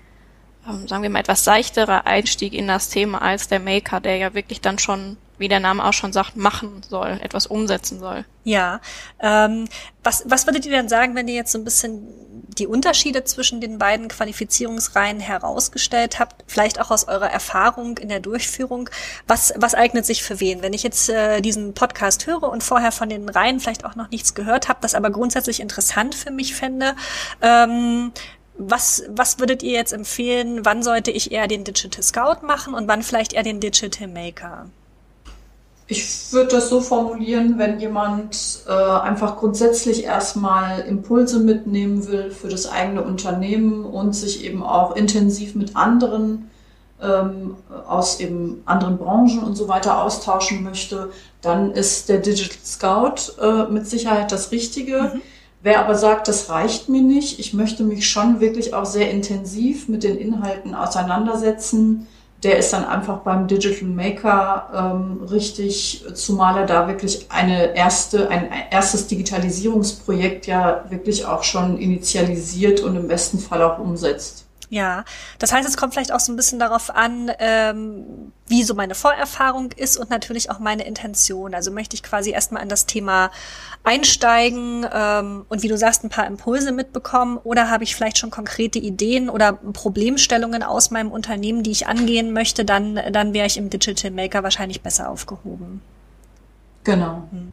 ähm, 0.68 0.86
sagen 0.86 1.02
wir 1.02 1.10
mal, 1.10 1.20
etwas 1.20 1.44
seichterer 1.44 2.06
Einstieg 2.06 2.52
in 2.52 2.68
das 2.68 2.88
Thema 2.88 3.22
als 3.22 3.48
der 3.48 3.60
Maker, 3.60 4.00
der 4.00 4.16
ja 4.16 4.34
wirklich 4.34 4.60
dann 4.60 4.78
schon, 4.78 5.16
wie 5.38 5.48
der 5.48 5.60
Name 5.60 5.84
auch 5.84 5.92
schon 5.92 6.12
sagt, 6.12 6.36
machen 6.36 6.82
soll, 6.86 7.18
etwas 7.22 7.46
umsetzen 7.46 7.98
soll. 7.98 8.24
Ja. 8.44 8.80
Ähm, 9.20 9.68
was, 10.02 10.24
was 10.26 10.46
würdet 10.46 10.66
ihr 10.66 10.72
denn 10.72 10.88
sagen, 10.88 11.14
wenn 11.14 11.28
ihr 11.28 11.34
jetzt 11.34 11.52
so 11.52 11.58
ein 11.58 11.64
bisschen 11.64 12.08
die 12.60 12.66
Unterschiede 12.66 13.24
zwischen 13.24 13.60
den 13.60 13.78
beiden 13.78 14.08
Qualifizierungsreihen 14.08 15.18
herausgestellt 15.18 16.20
habt, 16.20 16.44
vielleicht 16.46 16.80
auch 16.80 16.90
aus 16.90 17.08
eurer 17.08 17.30
Erfahrung 17.30 17.98
in 17.98 18.08
der 18.08 18.20
Durchführung? 18.20 18.88
Was, 19.26 19.52
was 19.56 19.74
eignet 19.74 20.06
sich 20.06 20.22
für 20.22 20.38
wen? 20.38 20.62
Wenn 20.62 20.72
ich 20.72 20.82
jetzt 20.82 21.08
äh, 21.08 21.40
diesen 21.40 21.74
Podcast 21.74 22.26
höre 22.26 22.44
und 22.44 22.62
vorher 22.62 22.92
von 22.92 23.08
den 23.08 23.28
Reihen 23.28 23.58
vielleicht 23.58 23.84
auch 23.84 23.96
noch 23.96 24.10
nichts 24.10 24.34
gehört 24.34 24.68
habe, 24.68 24.78
das 24.82 24.94
aber 24.94 25.10
grundsätzlich 25.10 25.60
interessant 25.60 26.14
für 26.14 26.30
mich 26.30 26.54
fände, 26.54 26.94
ähm, 27.40 28.12
was, 28.58 29.02
was 29.08 29.38
würdet 29.38 29.62
ihr 29.62 29.72
jetzt 29.72 29.92
empfehlen? 29.92 30.66
Wann 30.66 30.82
sollte 30.82 31.10
ich 31.10 31.32
eher 31.32 31.48
den 31.48 31.64
Digital 31.64 32.02
Scout 32.02 32.46
machen 32.46 32.74
und 32.74 32.88
wann 32.88 33.02
vielleicht 33.02 33.32
eher 33.32 33.42
den 33.42 33.58
Digital 33.58 34.06
Maker? 34.06 34.70
Ich 35.90 36.32
würde 36.32 36.50
das 36.50 36.68
so 36.68 36.80
formulieren, 36.80 37.58
wenn 37.58 37.80
jemand 37.80 38.60
äh, 38.68 38.70
einfach 38.72 39.36
grundsätzlich 39.36 40.04
erstmal 40.04 40.82
Impulse 40.82 41.40
mitnehmen 41.40 42.06
will 42.06 42.30
für 42.30 42.46
das 42.46 42.70
eigene 42.70 43.02
Unternehmen 43.02 43.84
und 43.84 44.14
sich 44.14 44.44
eben 44.44 44.62
auch 44.62 44.94
intensiv 44.94 45.56
mit 45.56 45.74
anderen 45.74 46.48
ähm, 47.02 47.56
aus 47.88 48.20
eben 48.20 48.62
anderen 48.66 48.98
Branchen 48.98 49.42
und 49.42 49.56
so 49.56 49.66
weiter 49.66 50.00
austauschen 50.00 50.62
möchte, 50.62 51.10
dann 51.42 51.72
ist 51.72 52.08
der 52.08 52.18
Digital 52.18 52.58
Scout 52.64 53.42
äh, 53.42 53.64
mit 53.68 53.88
Sicherheit 53.88 54.30
das 54.30 54.52
Richtige. 54.52 55.10
Mhm. 55.14 55.22
Wer 55.60 55.80
aber 55.80 55.96
sagt, 55.96 56.28
das 56.28 56.50
reicht 56.50 56.88
mir 56.88 57.02
nicht, 57.02 57.40
ich 57.40 57.52
möchte 57.52 57.82
mich 57.82 58.08
schon 58.08 58.38
wirklich 58.38 58.74
auch 58.74 58.86
sehr 58.86 59.10
intensiv 59.10 59.88
mit 59.88 60.04
den 60.04 60.16
Inhalten 60.16 60.72
auseinandersetzen, 60.76 62.06
der 62.42 62.58
ist 62.58 62.72
dann 62.72 62.84
einfach 62.84 63.18
beim 63.18 63.46
Digital 63.46 63.88
Maker 63.88 64.70
ähm, 64.74 65.24
richtig, 65.24 66.04
zumal 66.14 66.56
er 66.56 66.66
da 66.66 66.88
wirklich 66.88 67.26
eine 67.28 67.76
erste, 67.76 68.28
ein 68.30 68.48
erstes 68.70 69.06
Digitalisierungsprojekt 69.08 70.46
ja 70.46 70.84
wirklich 70.88 71.26
auch 71.26 71.42
schon 71.42 71.78
initialisiert 71.78 72.80
und 72.80 72.96
im 72.96 73.08
besten 73.08 73.38
Fall 73.38 73.62
auch 73.62 73.78
umsetzt. 73.78 74.46
Ja, 74.70 75.04
das 75.40 75.52
heißt, 75.52 75.68
es 75.68 75.76
kommt 75.76 75.94
vielleicht 75.94 76.12
auch 76.12 76.20
so 76.20 76.32
ein 76.32 76.36
bisschen 76.36 76.60
darauf 76.60 76.94
an, 76.94 77.32
ähm, 77.40 78.32
wie 78.46 78.62
so 78.62 78.74
meine 78.74 78.94
Vorerfahrung 78.94 79.72
ist 79.72 79.96
und 79.96 80.10
natürlich 80.10 80.48
auch 80.48 80.60
meine 80.60 80.86
Intention. 80.86 81.56
Also 81.56 81.72
möchte 81.72 81.96
ich 81.96 82.04
quasi 82.04 82.30
erstmal 82.30 82.62
in 82.62 82.68
das 82.68 82.86
Thema 82.86 83.32
einsteigen 83.82 84.86
ähm, 84.92 85.44
und 85.48 85.64
wie 85.64 85.68
du 85.68 85.76
sagst, 85.76 86.04
ein 86.04 86.08
paar 86.08 86.28
Impulse 86.28 86.70
mitbekommen 86.70 87.36
oder 87.38 87.68
habe 87.68 87.82
ich 87.82 87.96
vielleicht 87.96 88.18
schon 88.18 88.30
konkrete 88.30 88.78
Ideen 88.78 89.28
oder 89.28 89.54
Problemstellungen 89.54 90.62
aus 90.62 90.92
meinem 90.92 91.10
Unternehmen, 91.10 91.64
die 91.64 91.72
ich 91.72 91.88
angehen 91.88 92.32
möchte, 92.32 92.64
dann, 92.64 93.00
dann 93.10 93.34
wäre 93.34 93.48
ich 93.48 93.56
im 93.56 93.70
Digital 93.70 94.12
Maker 94.12 94.44
wahrscheinlich 94.44 94.82
besser 94.82 95.10
aufgehoben. 95.10 95.82
Genau. 96.84 97.24
Hm. 97.32 97.52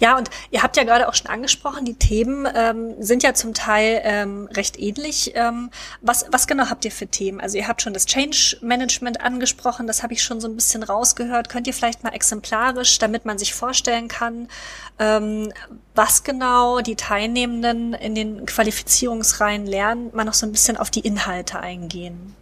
Ja, 0.00 0.16
und 0.16 0.30
ihr 0.50 0.62
habt 0.62 0.76
ja 0.76 0.84
gerade 0.84 1.08
auch 1.08 1.14
schon 1.14 1.28
angesprochen, 1.28 1.84
die 1.84 1.94
Themen 1.94 2.48
ähm, 2.54 2.94
sind 2.98 3.22
ja 3.22 3.34
zum 3.34 3.54
Teil 3.54 4.00
ähm, 4.04 4.48
recht 4.52 4.78
ähnlich. 4.78 5.32
Ähm, 5.34 5.70
was, 6.00 6.26
was 6.30 6.46
genau 6.46 6.68
habt 6.70 6.84
ihr 6.84 6.90
für 6.90 7.06
Themen? 7.06 7.40
Also 7.40 7.58
ihr 7.58 7.68
habt 7.68 7.82
schon 7.82 7.94
das 7.94 8.06
Change 8.06 8.58
Management 8.60 9.20
angesprochen, 9.20 9.86
das 9.86 10.02
habe 10.02 10.12
ich 10.12 10.22
schon 10.22 10.40
so 10.40 10.48
ein 10.48 10.56
bisschen 10.56 10.82
rausgehört. 10.82 11.48
Könnt 11.48 11.66
ihr 11.66 11.74
vielleicht 11.74 12.04
mal 12.04 12.10
exemplarisch, 12.10 12.98
damit 12.98 13.24
man 13.24 13.38
sich 13.38 13.54
vorstellen 13.54 14.08
kann, 14.08 14.48
ähm, 14.98 15.52
was 15.94 16.24
genau 16.24 16.80
die 16.80 16.96
Teilnehmenden 16.96 17.94
in 17.94 18.14
den 18.14 18.46
Qualifizierungsreihen 18.46 19.66
lernen, 19.66 20.10
mal 20.12 20.24
noch 20.24 20.34
so 20.34 20.46
ein 20.46 20.52
bisschen 20.52 20.76
auf 20.76 20.90
die 20.90 21.00
Inhalte 21.00 21.60
eingehen? 21.60 22.34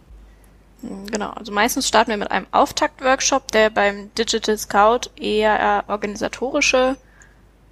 Genau, 1.11 1.29
also 1.29 1.53
meistens 1.53 1.87
starten 1.87 2.11
wir 2.11 2.17
mit 2.17 2.29
einem 2.29 2.47
Auftakt-Workshop, 2.51 3.51
der 3.53 3.69
beim 3.69 4.13
Digital 4.15 4.57
Scout 4.57 5.09
eher 5.15 5.85
organisatorische 5.87 6.97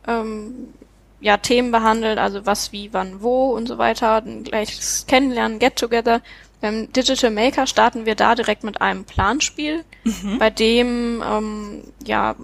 ähm, 0.08 0.74
ja, 1.20 1.38
Themen 1.38 1.72
behandelt, 1.72 2.18
also 2.18 2.46
was, 2.46 2.72
wie, 2.72 2.94
wann, 2.94 3.22
wo 3.22 3.50
und 3.52 3.68
so 3.68 3.78
weiter, 3.78 4.22
gleich 4.44 4.80
Kennenlernen, 5.08 5.60
Get-Together. 5.60 6.22
Beim 6.62 6.92
Digital 6.92 7.32
Maker 7.32 7.68
starten 7.68 8.06
wir 8.06 8.16
da 8.16 8.36
direkt 8.36 8.64
mit 8.64 8.82
einem 8.82 9.04
Planspiel, 9.04 9.84
mhm. 10.04 10.38
bei 10.38 10.50
dem 10.50 11.24
ähm, 11.26 11.84
ja 12.06 12.36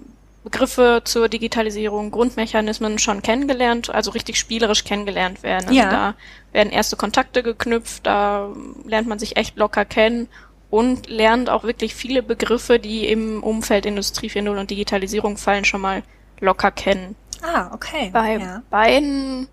Begriffe 0.44 1.02
zur 1.04 1.28
Digitalisierung, 1.28 2.10
Grundmechanismen 2.10 2.98
schon 2.98 3.22
kennengelernt, 3.22 3.90
also 3.90 4.12
richtig 4.12 4.38
spielerisch 4.38 4.84
kennengelernt 4.84 5.42
werden. 5.42 5.68
Also 5.68 5.78
ja. 5.78 5.90
da 5.90 6.14
werden 6.52 6.72
erste 6.72 6.96
Kontakte 6.96 7.42
geknüpft, 7.42 8.06
da 8.06 8.48
lernt 8.86 9.08
man 9.08 9.18
sich 9.18 9.36
echt 9.36 9.56
locker 9.56 9.84
kennen 9.84 10.28
und 10.70 11.08
lernt 11.08 11.50
auch 11.50 11.64
wirklich 11.64 11.94
viele 11.94 12.22
Begriffe, 12.22 12.78
die 12.78 13.08
im 13.08 13.42
Umfeld 13.42 13.84
Industrie 13.84 14.28
4.0 14.28 14.58
und 14.58 14.70
Digitalisierung 14.70 15.36
fallen, 15.36 15.64
schon 15.64 15.80
mal 15.80 16.02
locker 16.40 16.70
kennen. 16.70 17.14
Ah, 17.42 17.70
okay. 17.72 18.10
Bei 18.12 18.38
ja. 18.38 18.62
beiden 18.70 19.48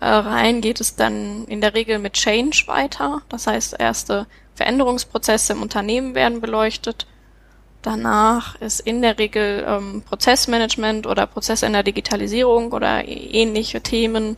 äh, 0.00 0.06
Reihen 0.06 0.60
geht 0.60 0.80
es 0.80 0.96
dann 0.96 1.44
in 1.46 1.60
der 1.60 1.74
Regel 1.74 1.98
mit 1.98 2.14
Change 2.14 2.64
weiter. 2.66 3.22
Das 3.28 3.46
heißt, 3.46 3.76
erste 3.78 4.26
Veränderungsprozesse 4.54 5.52
im 5.52 5.62
Unternehmen 5.62 6.14
werden 6.14 6.40
beleuchtet. 6.40 7.06
Danach 7.82 8.60
ist 8.60 8.80
in 8.80 9.02
der 9.02 9.18
Regel 9.18 9.64
ähm, 9.66 10.02
Prozessmanagement 10.02 11.06
oder 11.06 11.26
Prozess 11.26 11.62
in 11.62 11.72
der 11.72 11.82
Digitalisierung 11.82 12.72
oder 12.72 13.06
ähnliche 13.06 13.80
Themen, 13.80 14.36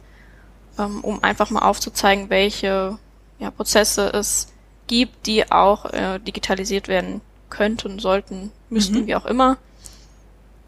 ähm, 0.79 1.01
um 1.03 1.23
einfach 1.23 1.51
mal 1.51 1.63
aufzuzeigen, 1.63 2.31
welche 2.31 2.99
ja, 3.39 3.51
Prozesse 3.51 4.11
es 4.15 4.49
gibt, 4.87 5.27
die 5.27 5.51
auch 5.51 5.87
äh, 5.93 6.19
digitalisiert 6.21 6.89
werden 6.89 7.21
könnten, 7.51 7.99
sollten, 7.99 8.51
müssten, 8.71 9.03
mhm. 9.03 9.07
wie 9.07 9.15
auch 9.15 9.27
immer. 9.27 9.59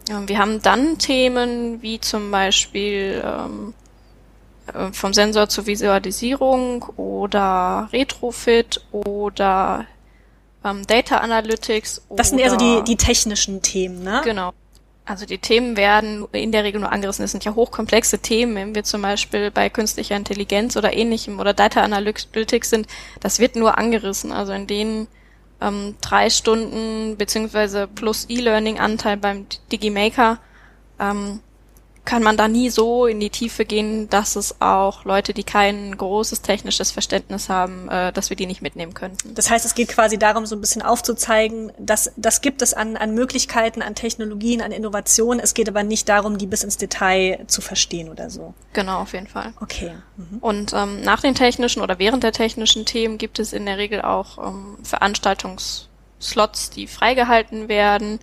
Wir 0.08 0.38
haben 0.38 0.62
dann 0.62 0.98
Themen 0.98 1.82
wie 1.82 2.00
zum 2.00 2.30
Beispiel 2.30 3.22
ähm, 3.24 3.74
äh, 4.72 4.92
vom 4.92 5.12
Sensor 5.12 5.48
zur 5.48 5.66
Visualisierung 5.66 6.84
oder 6.96 7.88
Retrofit 7.92 8.84
oder 8.92 9.86
ähm, 10.64 10.86
Data 10.86 11.18
Analytics. 11.18 12.02
Das 12.10 12.30
sind 12.30 12.38
eher 12.38 12.50
so 12.50 12.56
die, 12.56 12.82
die 12.84 12.96
technischen 12.96 13.62
Themen, 13.62 14.02
ne? 14.02 14.20
Genau. 14.24 14.52
Also 15.04 15.24
die 15.24 15.38
Themen 15.38 15.76
werden 15.76 16.26
in 16.32 16.50
der 16.50 16.64
Regel 16.64 16.80
nur 16.80 16.90
angerissen. 16.90 17.24
Es 17.24 17.30
sind 17.30 17.44
ja 17.44 17.54
hochkomplexe 17.54 18.18
Themen, 18.18 18.56
wenn 18.56 18.74
wir 18.74 18.82
zum 18.82 19.02
Beispiel 19.02 19.52
bei 19.52 19.70
künstlicher 19.70 20.16
Intelligenz 20.16 20.76
oder 20.76 20.92
ähnlichem 20.92 21.38
oder 21.38 21.54
Data 21.54 21.80
Analytics 21.82 22.70
sind, 22.70 22.88
das 23.20 23.38
wird 23.38 23.54
nur 23.54 23.78
angerissen. 23.78 24.32
Also 24.32 24.52
in 24.52 24.66
denen 24.66 25.06
ähm, 25.60 25.94
drei 26.00 26.30
Stunden 26.30 27.16
beziehungsweise 27.16 27.86
plus 27.86 28.26
E-Learning-Anteil 28.28 29.16
beim 29.16 29.46
Digimaker. 29.72 30.38
Ähm, 30.98 31.40
kann 32.06 32.22
man 32.22 32.36
da 32.36 32.48
nie 32.48 32.70
so 32.70 33.06
in 33.06 33.20
die 33.20 33.30
Tiefe 33.30 33.66
gehen, 33.66 34.08
dass 34.08 34.36
es 34.36 34.60
auch 34.60 35.04
Leute, 35.04 35.34
die 35.34 35.44
kein 35.44 35.96
großes 35.98 36.40
technisches 36.40 36.92
Verständnis 36.92 37.50
haben, 37.50 37.88
äh, 37.88 38.12
dass 38.12 38.30
wir 38.30 38.36
die 38.36 38.46
nicht 38.46 38.62
mitnehmen 38.62 38.94
könnten. 38.94 39.34
Das 39.34 39.50
heißt, 39.50 39.66
es 39.66 39.74
geht 39.74 39.88
quasi 39.88 40.16
darum, 40.16 40.46
so 40.46 40.56
ein 40.56 40.60
bisschen 40.60 40.82
aufzuzeigen, 40.82 41.72
dass 41.78 42.12
das 42.16 42.40
gibt 42.40 42.62
es 42.62 42.72
an, 42.72 42.96
an 42.96 43.14
Möglichkeiten, 43.14 43.82
an 43.82 43.94
Technologien, 43.94 44.62
an 44.62 44.72
Innovationen. 44.72 45.40
Es 45.40 45.52
geht 45.52 45.68
aber 45.68 45.82
nicht 45.82 46.08
darum, 46.08 46.38
die 46.38 46.46
bis 46.46 46.62
ins 46.62 46.78
Detail 46.78 47.40
zu 47.48 47.60
verstehen 47.60 48.08
oder 48.08 48.30
so. 48.30 48.54
Genau, 48.72 49.00
auf 49.00 49.12
jeden 49.12 49.26
Fall. 49.26 49.52
Okay. 49.60 49.92
Mhm. 50.16 50.38
Und 50.38 50.72
ähm, 50.72 51.02
nach 51.02 51.20
den 51.20 51.34
technischen 51.34 51.82
oder 51.82 51.98
während 51.98 52.22
der 52.22 52.32
technischen 52.32 52.86
Themen 52.86 53.18
gibt 53.18 53.40
es 53.40 53.52
in 53.52 53.66
der 53.66 53.78
Regel 53.78 54.00
auch 54.00 54.38
ähm, 54.38 54.78
Veranstaltungsslots, 54.84 56.70
die 56.70 56.86
freigehalten 56.86 57.68
werden 57.68 58.20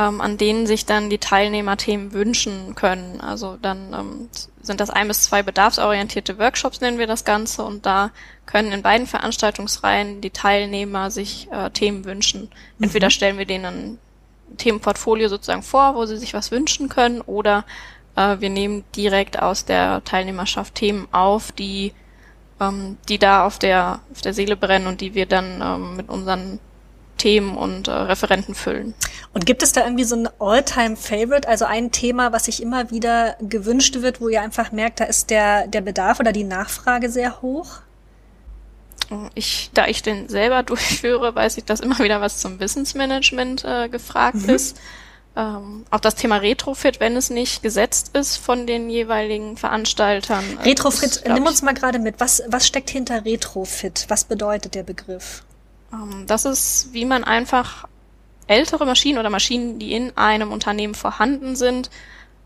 ähm, 0.00 0.20
an 0.22 0.38
denen 0.38 0.66
sich 0.66 0.86
dann 0.86 1.10
die 1.10 1.18
Teilnehmer 1.18 1.76
Themen 1.76 2.12
wünschen 2.12 2.74
können. 2.74 3.20
Also 3.20 3.58
dann 3.60 3.92
ähm, 3.92 4.28
sind 4.62 4.80
das 4.80 4.88
ein 4.88 5.08
bis 5.08 5.24
zwei 5.24 5.42
bedarfsorientierte 5.42 6.38
Workshops, 6.38 6.80
nennen 6.80 6.98
wir 6.98 7.06
das 7.06 7.24
Ganze, 7.24 7.62
und 7.62 7.84
da 7.84 8.10
können 8.46 8.72
in 8.72 8.82
beiden 8.82 9.06
Veranstaltungsreihen 9.06 10.22
die 10.22 10.30
Teilnehmer 10.30 11.10
sich 11.10 11.48
äh, 11.52 11.70
Themen 11.70 12.04
wünschen. 12.06 12.48
Mhm. 12.78 12.84
Entweder 12.84 13.10
stellen 13.10 13.36
wir 13.36 13.44
denen 13.44 13.64
ein 13.66 13.98
Themenportfolio 14.56 15.28
sozusagen 15.28 15.62
vor, 15.62 15.94
wo 15.94 16.06
sie 16.06 16.16
sich 16.16 16.32
was 16.32 16.50
wünschen 16.50 16.88
können, 16.88 17.20
oder 17.20 17.64
äh, 18.16 18.36
wir 18.40 18.48
nehmen 18.48 18.84
direkt 18.96 19.40
aus 19.40 19.66
der 19.66 20.02
Teilnehmerschaft 20.04 20.76
Themen 20.76 21.08
auf, 21.12 21.52
die 21.52 21.92
ähm, 22.58 22.96
die 23.08 23.18
da 23.18 23.46
auf 23.46 23.58
der, 23.58 24.00
auf 24.12 24.22
der 24.22 24.34
Seele 24.34 24.56
brennen 24.56 24.86
und 24.86 25.00
die 25.00 25.14
wir 25.14 25.26
dann 25.26 25.60
ähm, 25.62 25.96
mit 25.96 26.08
unseren 26.08 26.58
Themen 27.20 27.58
und 27.58 27.86
äh, 27.86 27.92
Referenten 27.92 28.54
füllen. 28.54 28.94
Und 29.34 29.44
gibt 29.44 29.62
es 29.62 29.72
da 29.72 29.84
irgendwie 29.84 30.04
so 30.04 30.16
ein 30.16 30.28
All-Time-Favorite, 30.38 31.46
also 31.46 31.66
ein 31.66 31.92
Thema, 31.92 32.32
was 32.32 32.46
sich 32.46 32.62
immer 32.62 32.90
wieder 32.90 33.36
gewünscht 33.40 34.00
wird, 34.00 34.22
wo 34.22 34.30
ihr 34.30 34.40
einfach 34.40 34.72
merkt, 34.72 35.00
da 35.00 35.04
ist 35.04 35.28
der, 35.28 35.66
der 35.66 35.82
Bedarf 35.82 36.18
oder 36.18 36.32
die 36.32 36.44
Nachfrage 36.44 37.10
sehr 37.10 37.42
hoch? 37.42 37.80
Ich, 39.34 39.70
da 39.74 39.86
ich 39.86 40.02
den 40.02 40.30
selber 40.30 40.62
durchführe, 40.64 41.34
weiß 41.34 41.58
ich, 41.58 41.64
dass 41.64 41.80
immer 41.80 41.98
wieder 41.98 42.22
was 42.22 42.38
zum 42.38 42.58
Wissensmanagement 42.58 43.66
äh, 43.66 43.88
gefragt 43.90 44.46
mhm. 44.46 44.54
ist. 44.54 44.80
Ähm, 45.36 45.84
auch 45.90 46.00
das 46.00 46.14
Thema 46.14 46.38
Retrofit, 46.38 47.00
wenn 47.00 47.16
es 47.16 47.28
nicht 47.28 47.62
gesetzt 47.62 48.16
ist 48.16 48.38
von 48.38 48.66
den 48.66 48.88
jeweiligen 48.88 49.58
Veranstaltern. 49.58 50.44
Äh, 50.60 50.70
Retrofit, 50.70 51.16
ist, 51.16 51.28
nimm 51.28 51.44
uns 51.44 51.60
mal 51.60 51.74
gerade 51.74 51.98
mit. 51.98 52.18
Was, 52.18 52.42
was 52.48 52.66
steckt 52.66 52.88
hinter 52.88 53.26
Retrofit? 53.26 54.06
Was 54.08 54.24
bedeutet 54.24 54.74
der 54.74 54.84
Begriff? 54.84 55.44
Ähm, 55.92 56.26
das 56.26 56.44
ist, 56.44 56.90
wie 56.92 57.04
man 57.04 57.24
einfach 57.24 57.86
ältere 58.46 58.84
Maschinen 58.84 59.18
oder 59.18 59.30
Maschinen, 59.30 59.78
die 59.78 59.92
in 59.92 60.16
einem 60.16 60.52
Unternehmen 60.52 60.94
vorhanden 60.94 61.56
sind, 61.56 61.90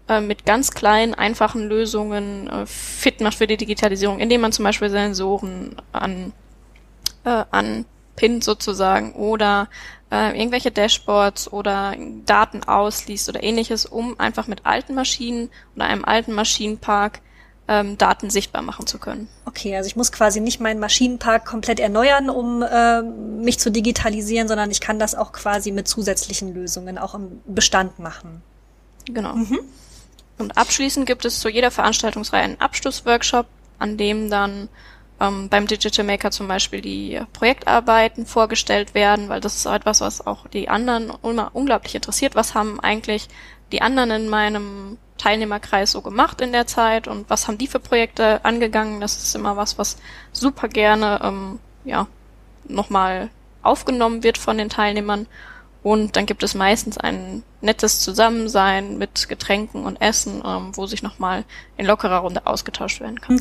äh, 0.08 0.20
mit 0.20 0.44
ganz 0.44 0.72
kleinen, 0.72 1.14
einfachen 1.14 1.66
Lösungen 1.66 2.48
äh, 2.48 2.66
fit 2.66 3.20
macht 3.20 3.38
für 3.38 3.46
die 3.46 3.56
Digitalisierung, 3.56 4.20
indem 4.20 4.42
man 4.42 4.52
zum 4.52 4.64
Beispiel 4.64 4.90
Sensoren 4.90 5.76
an, 5.92 6.32
äh, 7.24 7.44
anpinnt 7.50 8.44
sozusagen 8.44 9.14
oder 9.14 9.68
äh, 10.10 10.38
irgendwelche 10.38 10.70
Dashboards 10.70 11.50
oder 11.50 11.96
Daten 12.26 12.64
ausliest 12.64 13.30
oder 13.30 13.42
ähnliches, 13.42 13.86
um 13.86 14.20
einfach 14.20 14.46
mit 14.46 14.66
alten 14.66 14.94
Maschinen 14.94 15.48
oder 15.74 15.86
einem 15.86 16.04
alten 16.04 16.34
Maschinenpark 16.34 17.20
ähm, 17.66 17.96
Daten 17.96 18.30
sichtbar 18.30 18.62
machen 18.62 18.86
zu 18.86 18.98
können. 18.98 19.28
Okay, 19.46 19.76
also 19.76 19.86
ich 19.86 19.96
muss 19.96 20.12
quasi 20.12 20.40
nicht 20.40 20.60
meinen 20.60 20.80
Maschinenpark 20.80 21.46
komplett 21.46 21.80
erneuern, 21.80 22.28
um 22.28 22.62
äh, 22.62 23.02
mich 23.02 23.58
zu 23.58 23.70
digitalisieren, 23.70 24.48
sondern 24.48 24.70
ich 24.70 24.80
kann 24.80 24.98
das 24.98 25.14
auch 25.14 25.32
quasi 25.32 25.72
mit 25.72 25.88
zusätzlichen 25.88 26.52
Lösungen 26.52 26.98
auch 26.98 27.14
im 27.14 27.40
Bestand 27.46 27.98
machen. 27.98 28.42
Genau. 29.06 29.34
Mhm. 29.34 29.60
Und 30.38 30.58
abschließend 30.58 31.06
gibt 31.06 31.24
es 31.24 31.40
zu 31.40 31.48
jeder 31.48 31.70
Veranstaltungsreihe 31.70 32.42
einen 32.42 32.60
Abschlussworkshop, 32.60 33.46
an 33.78 33.96
dem 33.96 34.30
dann 34.30 34.68
ähm, 35.20 35.48
beim 35.48 35.66
Digital 35.66 36.04
Maker 36.04 36.30
zum 36.30 36.48
Beispiel 36.48 36.80
die 36.80 37.20
Projektarbeiten 37.32 38.26
vorgestellt 38.26 38.94
werden, 38.94 39.28
weil 39.28 39.40
das 39.40 39.56
ist 39.56 39.66
etwas, 39.66 40.00
was 40.00 40.26
auch 40.26 40.46
die 40.48 40.68
anderen 40.68 41.12
immer 41.22 41.50
unglaublich 41.54 41.94
interessiert. 41.94 42.34
Was 42.34 42.54
haben 42.54 42.80
eigentlich 42.80 43.28
die 43.72 43.80
anderen 43.80 44.10
in 44.10 44.28
meinem 44.28 44.98
Teilnehmerkreis 45.24 45.92
so 45.92 46.02
gemacht 46.02 46.42
in 46.42 46.52
der 46.52 46.66
Zeit 46.66 47.08
und 47.08 47.30
was 47.30 47.48
haben 47.48 47.56
die 47.56 47.66
für 47.66 47.80
Projekte 47.80 48.44
angegangen? 48.44 49.00
Das 49.00 49.16
ist 49.16 49.34
immer 49.34 49.56
was, 49.56 49.78
was 49.78 49.96
super 50.32 50.68
gerne 50.68 51.20
ähm, 51.22 51.58
ja 51.84 52.06
nochmal 52.68 53.30
aufgenommen 53.62 54.22
wird 54.22 54.36
von 54.36 54.58
den 54.58 54.68
Teilnehmern. 54.68 55.26
Und 55.82 56.16
dann 56.16 56.26
gibt 56.26 56.42
es 56.42 56.54
meistens 56.54 56.98
ein 56.98 57.42
nettes 57.62 58.00
Zusammensein 58.00 58.98
mit 58.98 59.28
Getränken 59.28 59.84
und 59.84 60.00
Essen, 60.00 60.42
ähm, 60.44 60.76
wo 60.76 60.86
sich 60.86 61.02
nochmal 61.02 61.44
in 61.78 61.86
lockerer 61.86 62.18
Runde 62.18 62.46
ausgetauscht 62.46 63.00
werden 63.00 63.20
kann. 63.20 63.40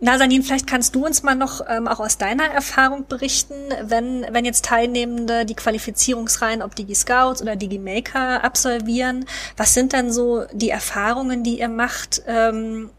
Nazanin, 0.00 0.42
vielleicht 0.42 0.66
kannst 0.66 0.94
du 0.94 1.06
uns 1.06 1.22
mal 1.22 1.34
noch 1.34 1.62
ähm, 1.68 1.88
auch 1.88 2.00
aus 2.00 2.18
deiner 2.18 2.44
Erfahrung 2.44 3.06
berichten, 3.06 3.54
wenn, 3.82 4.26
wenn 4.30 4.44
jetzt 4.44 4.64
Teilnehmende 4.64 5.46
die 5.46 5.54
Qualifizierungsreihen, 5.54 6.62
ob 6.62 6.74
Digi-Scouts 6.74 7.40
oder 7.40 7.56
Digi-Maker 7.56 8.44
absolvieren. 8.44 9.24
Was 9.56 9.72
sind 9.72 9.94
dann 9.94 10.12
so 10.12 10.44
die 10.52 10.70
Erfahrungen, 10.70 11.42
die 11.42 11.60
ihr 11.60 11.68
macht? 11.68 12.22
Ähm, 12.26 12.90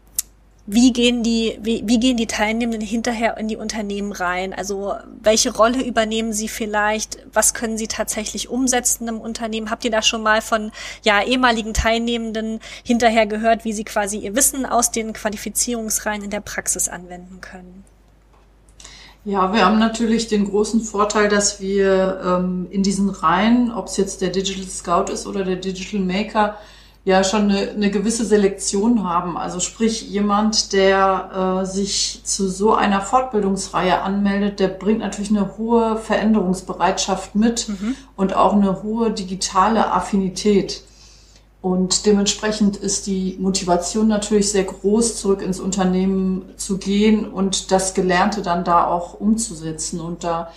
wie 0.70 0.92
gehen 0.92 1.22
die, 1.22 1.58
wie, 1.62 1.82
wie 1.86 1.98
gehen 1.98 2.18
die 2.18 2.26
Teilnehmenden 2.26 2.82
hinterher 2.82 3.38
in 3.38 3.48
die 3.48 3.56
Unternehmen 3.56 4.12
rein? 4.12 4.52
Also 4.52 4.92
welche 5.22 5.50
Rolle 5.50 5.82
übernehmen 5.82 6.34
sie 6.34 6.46
vielleicht? 6.46 7.26
Was 7.32 7.54
können 7.54 7.78
sie 7.78 7.86
tatsächlich 7.86 8.50
umsetzen 8.50 9.08
im 9.08 9.18
Unternehmen? 9.18 9.70
Habt 9.70 9.86
ihr 9.86 9.90
da 9.90 10.02
schon 10.02 10.22
mal 10.22 10.42
von 10.42 10.70
ja 11.04 11.22
ehemaligen 11.22 11.72
Teilnehmenden 11.72 12.60
hinterher 12.84 13.24
gehört, 13.24 13.64
wie 13.64 13.72
sie 13.72 13.84
quasi 13.84 14.18
ihr 14.18 14.36
Wissen 14.36 14.66
aus 14.66 14.90
den 14.90 15.14
Qualifizierungsreihen 15.14 16.22
in 16.22 16.28
der 16.28 16.40
Praxis 16.40 16.90
anwenden 16.90 17.40
können? 17.40 17.84
Ja, 19.24 19.54
wir 19.54 19.64
haben 19.64 19.78
natürlich 19.78 20.28
den 20.28 20.50
großen 20.50 20.82
Vorteil, 20.82 21.30
dass 21.30 21.62
wir 21.62 22.20
ähm, 22.22 22.66
in 22.70 22.82
diesen 22.82 23.08
Reihen, 23.08 23.72
ob 23.72 23.86
es 23.86 23.96
jetzt 23.96 24.20
der 24.20 24.28
Digital 24.28 24.68
Scout 24.68 25.10
ist 25.10 25.26
oder 25.26 25.44
der 25.44 25.56
Digital 25.56 26.00
Maker, 26.00 26.58
ja 27.08 27.24
schon 27.24 27.50
eine, 27.50 27.70
eine 27.70 27.90
gewisse 27.90 28.26
Selektion 28.26 29.02
haben. 29.02 29.38
Also 29.38 29.60
sprich, 29.60 30.10
jemand, 30.10 30.74
der 30.74 31.62
äh, 31.62 31.66
sich 31.66 32.20
zu 32.22 32.50
so 32.50 32.74
einer 32.74 33.00
Fortbildungsreihe 33.00 34.02
anmeldet, 34.02 34.60
der 34.60 34.68
bringt 34.68 34.98
natürlich 34.98 35.30
eine 35.30 35.56
hohe 35.56 35.96
Veränderungsbereitschaft 35.96 37.34
mit 37.34 37.70
mhm. 37.70 37.96
und 38.14 38.36
auch 38.36 38.52
eine 38.52 38.82
hohe 38.82 39.10
digitale 39.10 39.90
Affinität. 39.90 40.82
Und 41.62 42.04
dementsprechend 42.04 42.76
ist 42.76 43.06
die 43.06 43.38
Motivation 43.40 44.06
natürlich 44.06 44.50
sehr 44.50 44.64
groß, 44.64 45.16
zurück 45.16 45.40
ins 45.40 45.60
Unternehmen 45.60 46.50
zu 46.56 46.76
gehen 46.76 47.26
und 47.26 47.72
das 47.72 47.94
Gelernte 47.94 48.42
dann 48.42 48.64
da 48.64 48.86
auch 48.86 49.18
umzusetzen. 49.18 49.98
Und 50.00 50.24
da 50.24 50.50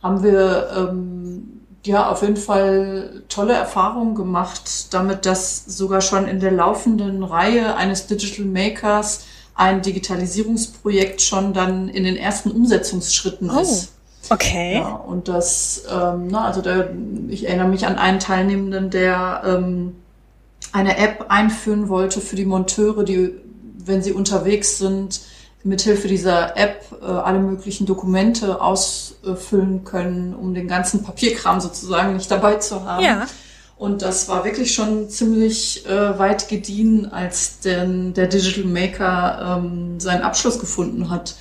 haben 0.00 0.22
wir 0.22 0.68
ähm, 0.76 1.66
ja, 1.88 2.10
auf 2.10 2.20
jeden 2.20 2.36
Fall 2.36 3.22
tolle 3.28 3.54
Erfahrungen 3.54 4.14
gemacht, 4.14 4.92
damit 4.92 5.24
dass 5.24 5.64
sogar 5.64 6.02
schon 6.02 6.28
in 6.28 6.38
der 6.38 6.52
laufenden 6.52 7.24
Reihe 7.24 7.76
eines 7.76 8.06
Digital 8.06 8.44
Makers 8.44 9.24
ein 9.54 9.80
Digitalisierungsprojekt 9.80 11.22
schon 11.22 11.54
dann 11.54 11.88
in 11.88 12.04
den 12.04 12.16
ersten 12.16 12.50
Umsetzungsschritten 12.50 13.50
oh, 13.50 13.60
ist. 13.60 13.92
Okay. 14.28 14.74
Ja, 14.74 14.96
und 14.96 15.28
das, 15.28 15.84
ähm, 15.90 16.28
na, 16.30 16.44
also 16.44 16.60
da, 16.60 16.90
ich 17.28 17.48
erinnere 17.48 17.68
mich 17.68 17.86
an 17.86 17.96
einen 17.96 18.20
Teilnehmenden, 18.20 18.90
der 18.90 19.42
ähm, 19.46 19.96
eine 20.72 20.98
App 20.98 21.26
einführen 21.30 21.88
wollte 21.88 22.20
für 22.20 22.36
die 22.36 22.44
Monteure, 22.44 23.02
die, 23.02 23.30
wenn 23.78 24.02
sie 24.02 24.12
unterwegs 24.12 24.76
sind, 24.76 25.22
mithilfe 25.64 26.08
dieser 26.08 26.56
App 26.56 26.84
äh, 27.02 27.04
alle 27.04 27.40
möglichen 27.40 27.86
Dokumente 27.86 28.60
ausfüllen 28.60 29.84
können, 29.84 30.34
um 30.34 30.54
den 30.54 30.68
ganzen 30.68 31.02
Papierkram 31.02 31.60
sozusagen 31.60 32.14
nicht 32.14 32.30
dabei 32.30 32.56
zu 32.56 32.84
haben. 32.84 33.04
Ja. 33.04 33.26
Und 33.76 34.02
das 34.02 34.28
war 34.28 34.44
wirklich 34.44 34.74
schon 34.74 35.08
ziemlich 35.08 35.86
äh, 35.86 36.18
weit 36.18 36.48
gediehen, 36.48 37.12
als 37.12 37.60
denn 37.60 38.12
der 38.12 38.26
Digital 38.26 38.64
Maker 38.64 39.60
ähm, 39.62 40.00
seinen 40.00 40.22
Abschluss 40.22 40.58
gefunden 40.58 41.10
hat. 41.10 41.36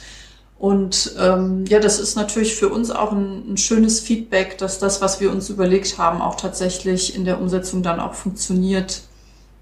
Und 0.59 1.13
ähm, 1.19 1.65
ja, 1.67 1.79
das 1.79 1.99
ist 1.99 2.15
natürlich 2.15 2.55
für 2.55 2.69
uns 2.69 2.89
auch 2.89 3.11
ein, 3.11 3.53
ein 3.53 3.57
schönes 3.57 3.99
Feedback, 3.99 4.57
dass 4.57 4.79
das, 4.79 5.01
was 5.01 5.19
wir 5.19 5.31
uns 5.31 5.49
überlegt 5.49 5.97
haben, 5.97 6.21
auch 6.21 6.35
tatsächlich 6.35 7.15
in 7.15 7.25
der 7.25 7.39
Umsetzung 7.39 7.83
dann 7.83 7.99
auch 7.99 8.13
funktioniert. 8.13 9.01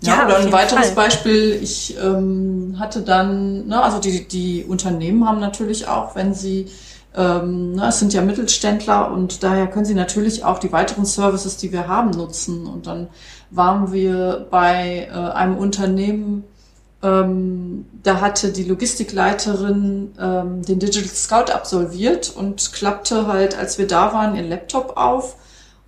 Ja, 0.01 0.17
ja 0.17 0.25
oder 0.25 0.37
ein 0.37 0.51
weiteres 0.51 0.87
Fall. 0.87 0.95
Beispiel, 0.95 1.59
ich 1.61 1.97
ähm, 1.97 2.75
hatte 2.79 3.01
dann, 3.01 3.67
ne, 3.67 3.81
also 3.81 3.99
die, 3.99 4.27
die 4.27 4.63
Unternehmen 4.63 5.27
haben 5.27 5.39
natürlich 5.39 5.87
auch, 5.87 6.15
wenn 6.15 6.33
sie, 6.33 6.67
ähm, 7.15 7.73
ne, 7.73 7.87
es 7.87 7.99
sind 7.99 8.13
ja 8.13 8.21
Mittelständler 8.21 9.11
und 9.11 9.43
daher 9.43 9.67
können 9.67 9.85
sie 9.85 9.93
natürlich 9.93 10.43
auch 10.43 10.59
die 10.59 10.71
weiteren 10.71 11.05
Services, 11.05 11.57
die 11.57 11.71
wir 11.71 11.87
haben, 11.87 12.11
nutzen. 12.11 12.67
Und 12.67 12.87
dann 12.87 13.07
waren 13.51 13.91
wir 13.91 14.47
bei 14.51 15.07
äh, 15.11 15.13
einem 15.13 15.57
Unternehmen, 15.57 16.43
ähm, 17.01 17.85
da 18.03 18.21
hatte 18.21 18.51
die 18.51 18.63
Logistikleiterin 18.63 20.13
ähm, 20.19 20.61
den 20.63 20.79
Digital 20.79 21.09
Scout 21.09 21.51
absolviert 21.51 22.33
und 22.35 22.73
klappte 22.73 23.27
halt, 23.27 23.57
als 23.57 23.77
wir 23.77 23.87
da 23.87 24.13
waren, 24.13 24.35
ihren 24.35 24.49
Laptop 24.49 24.97
auf 24.97 25.35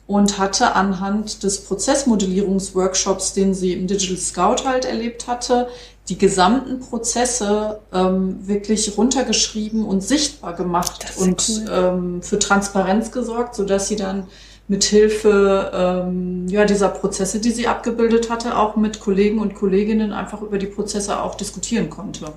und 0.07 0.39
hatte 0.39 0.73
anhand 0.73 1.43
des 1.43 1.65
Prozessmodellierungsworkshops, 1.65 3.33
den 3.33 3.53
sie 3.53 3.73
im 3.73 3.87
Digital 3.87 4.17
Scout 4.17 4.65
halt 4.65 4.85
erlebt 4.85 5.27
hatte, 5.27 5.67
die 6.07 6.17
gesamten 6.17 6.79
Prozesse 6.79 7.81
ähm, 7.93 8.47
wirklich 8.47 8.97
runtergeschrieben 8.97 9.83
und 9.83 10.01
sichtbar 10.01 10.55
gemacht 10.55 11.05
und 11.19 11.49
cool. 11.49 11.65
ähm, 11.69 12.21
für 12.21 12.39
Transparenz 12.39 13.11
gesorgt, 13.11 13.55
so 13.55 13.65
dass 13.65 13.89
sie 13.89 13.97
dann 13.97 14.27
mit 14.69 14.85
Hilfe 14.85 15.71
ähm, 15.73 16.47
ja, 16.47 16.65
dieser 16.65 16.89
Prozesse, 16.89 17.39
die 17.39 17.51
sie 17.51 17.67
abgebildet 17.67 18.29
hatte, 18.29 18.57
auch 18.57 18.75
mit 18.77 18.99
Kollegen 19.01 19.39
und 19.39 19.55
Kolleginnen 19.55 20.13
einfach 20.13 20.41
über 20.41 20.57
die 20.57 20.65
Prozesse 20.67 21.21
auch 21.21 21.35
diskutieren 21.35 21.89
konnte. 21.89 22.33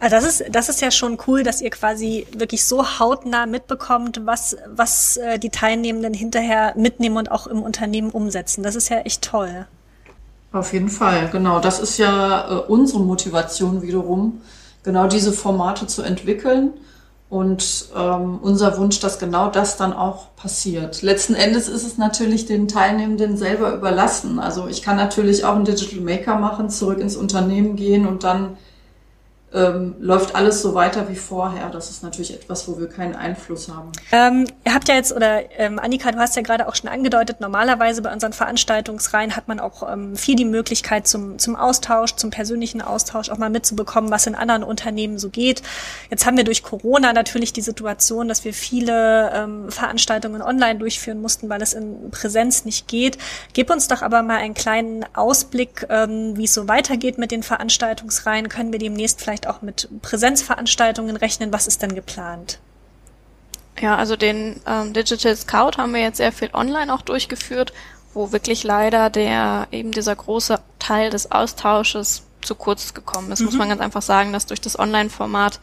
Also 0.00 0.16
das 0.16 0.24
ist, 0.24 0.44
das 0.50 0.70
ist 0.70 0.80
ja 0.80 0.90
schon 0.90 1.18
cool, 1.26 1.42
dass 1.42 1.60
ihr 1.60 1.68
quasi 1.68 2.26
wirklich 2.32 2.64
so 2.64 2.98
hautnah 2.98 3.44
mitbekommt, 3.44 4.22
was, 4.24 4.56
was 4.66 5.18
äh, 5.18 5.38
die 5.38 5.50
Teilnehmenden 5.50 6.14
hinterher 6.14 6.72
mitnehmen 6.74 7.18
und 7.18 7.30
auch 7.30 7.46
im 7.46 7.62
Unternehmen 7.62 8.10
umsetzen. 8.10 8.62
Das 8.62 8.76
ist 8.76 8.88
ja 8.88 9.00
echt 9.00 9.22
toll. 9.22 9.66
Auf 10.52 10.72
jeden 10.72 10.88
Fall, 10.88 11.28
genau. 11.30 11.60
Das 11.60 11.80
ist 11.80 11.98
ja 11.98 12.50
äh, 12.50 12.54
unsere 12.66 13.00
Motivation 13.00 13.82
wiederum, 13.82 14.40
genau 14.82 15.06
diese 15.06 15.32
Formate 15.32 15.86
zu 15.86 16.02
entwickeln. 16.02 16.72
Und 17.28 17.90
ähm, 17.96 18.40
unser 18.42 18.76
Wunsch, 18.78 18.98
dass 18.98 19.20
genau 19.20 19.50
das 19.50 19.76
dann 19.76 19.92
auch 19.92 20.34
passiert. 20.34 21.02
Letzten 21.02 21.34
Endes 21.34 21.68
ist 21.68 21.86
es 21.86 21.96
natürlich 21.96 22.46
den 22.46 22.66
Teilnehmenden 22.66 23.36
selber 23.36 23.72
überlassen. 23.72 24.40
Also 24.40 24.66
ich 24.66 24.82
kann 24.82 24.96
natürlich 24.96 25.44
auch 25.44 25.54
einen 25.54 25.64
Digital 25.64 26.00
Maker 26.00 26.36
machen, 26.36 26.70
zurück 26.70 26.98
ins 26.98 27.16
Unternehmen 27.16 27.76
gehen 27.76 28.04
und 28.04 28.24
dann 28.24 28.56
ähm, 29.52 29.96
läuft 29.98 30.34
alles 30.36 30.62
so 30.62 30.74
weiter 30.74 31.08
wie 31.08 31.16
vorher. 31.16 31.70
Das 31.70 31.90
ist 31.90 32.02
natürlich 32.02 32.32
etwas, 32.32 32.68
wo 32.68 32.78
wir 32.78 32.88
keinen 32.88 33.16
Einfluss 33.16 33.68
haben. 33.68 33.90
Ähm, 34.12 34.46
ihr 34.64 34.74
habt 34.74 34.88
ja 34.88 34.94
jetzt, 34.94 35.12
oder 35.12 35.42
ähm, 35.58 35.78
Annika, 35.78 36.12
du 36.12 36.18
hast 36.18 36.36
ja 36.36 36.42
gerade 36.42 36.68
auch 36.68 36.76
schon 36.76 36.88
angedeutet, 36.88 37.40
normalerweise 37.40 38.00
bei 38.00 38.12
unseren 38.12 38.32
Veranstaltungsreihen 38.32 39.34
hat 39.34 39.48
man 39.48 39.58
auch 39.58 39.90
ähm, 39.90 40.14
viel 40.14 40.36
die 40.36 40.44
Möglichkeit 40.44 41.08
zum, 41.08 41.38
zum 41.38 41.56
Austausch, 41.56 42.14
zum 42.14 42.30
persönlichen 42.30 42.80
Austausch, 42.80 43.28
auch 43.28 43.38
mal 43.38 43.50
mitzubekommen, 43.50 44.10
was 44.10 44.26
in 44.26 44.36
anderen 44.36 44.62
Unternehmen 44.62 45.18
so 45.18 45.30
geht. 45.30 45.62
Jetzt 46.10 46.26
haben 46.26 46.36
wir 46.36 46.44
durch 46.44 46.62
Corona 46.62 47.12
natürlich 47.12 47.52
die 47.52 47.60
Situation, 47.60 48.28
dass 48.28 48.44
wir 48.44 48.54
viele 48.54 49.32
ähm, 49.34 49.70
Veranstaltungen 49.70 50.42
online 50.42 50.78
durchführen 50.78 51.20
mussten, 51.20 51.48
weil 51.48 51.60
es 51.60 51.72
in 51.72 52.10
Präsenz 52.12 52.64
nicht 52.64 52.86
geht. 52.86 53.18
Gib 53.52 53.70
uns 53.70 53.88
doch 53.88 54.02
aber 54.02 54.22
mal 54.22 54.36
einen 54.36 54.54
kleinen 54.54 55.04
Ausblick, 55.14 55.86
ähm, 55.88 56.36
wie 56.36 56.44
es 56.44 56.54
so 56.54 56.68
weitergeht 56.68 57.18
mit 57.18 57.32
den 57.32 57.42
Veranstaltungsreihen. 57.42 58.48
Können 58.48 58.70
wir 58.70 58.78
demnächst 58.78 59.20
vielleicht 59.20 59.39
vielleicht 59.40 59.46
auch 59.46 59.62
mit 59.62 59.88
Präsenzveranstaltungen 60.02 61.16
rechnen? 61.16 61.52
Was 61.52 61.66
ist 61.66 61.82
denn 61.82 61.94
geplant? 61.94 62.58
Ja, 63.80 63.96
also 63.96 64.16
den 64.16 64.60
ähm, 64.66 64.92
Digital 64.92 65.36
Scout 65.36 65.78
haben 65.78 65.94
wir 65.94 66.00
jetzt 66.00 66.18
sehr 66.18 66.32
viel 66.32 66.50
online 66.52 66.92
auch 66.92 67.02
durchgeführt, 67.02 67.72
wo 68.12 68.32
wirklich 68.32 68.64
leider 68.64 69.08
der 69.08 69.68
eben 69.70 69.92
dieser 69.92 70.14
große 70.14 70.60
Teil 70.78 71.10
des 71.10 71.32
Austausches 71.32 72.24
zu 72.42 72.54
kurz 72.54 72.94
gekommen 72.94 73.32
ist, 73.32 73.40
mhm. 73.40 73.46
muss 73.46 73.56
man 73.56 73.68
ganz 73.68 73.80
einfach 73.80 74.02
sagen, 74.02 74.32
dass 74.32 74.46
durch 74.46 74.60
das 74.60 74.78
Online-Format 74.78 75.60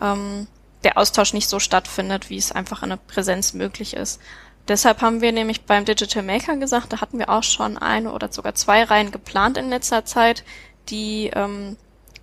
ähm, 0.00 0.46
der 0.84 0.98
Austausch 0.98 1.32
nicht 1.32 1.48
so 1.48 1.58
stattfindet, 1.58 2.30
wie 2.30 2.36
es 2.36 2.52
einfach 2.52 2.82
in 2.82 2.90
der 2.90 2.96
Präsenz 2.96 3.54
möglich 3.54 3.94
ist. 3.94 4.20
Deshalb 4.68 5.00
haben 5.00 5.20
wir 5.20 5.32
nämlich 5.32 5.62
beim 5.62 5.84
Digital 5.84 6.22
Maker 6.22 6.56
gesagt, 6.56 6.92
da 6.92 7.00
hatten 7.00 7.18
wir 7.18 7.28
auch 7.28 7.42
schon 7.42 7.76
eine 7.78 8.12
oder 8.12 8.30
sogar 8.30 8.54
zwei 8.54 8.84
Reihen 8.84 9.10
geplant 9.10 9.58
in 9.58 9.70
letzter 9.70 10.04
Zeit, 10.04 10.44
die 10.88 11.30
ähm, 11.34 11.76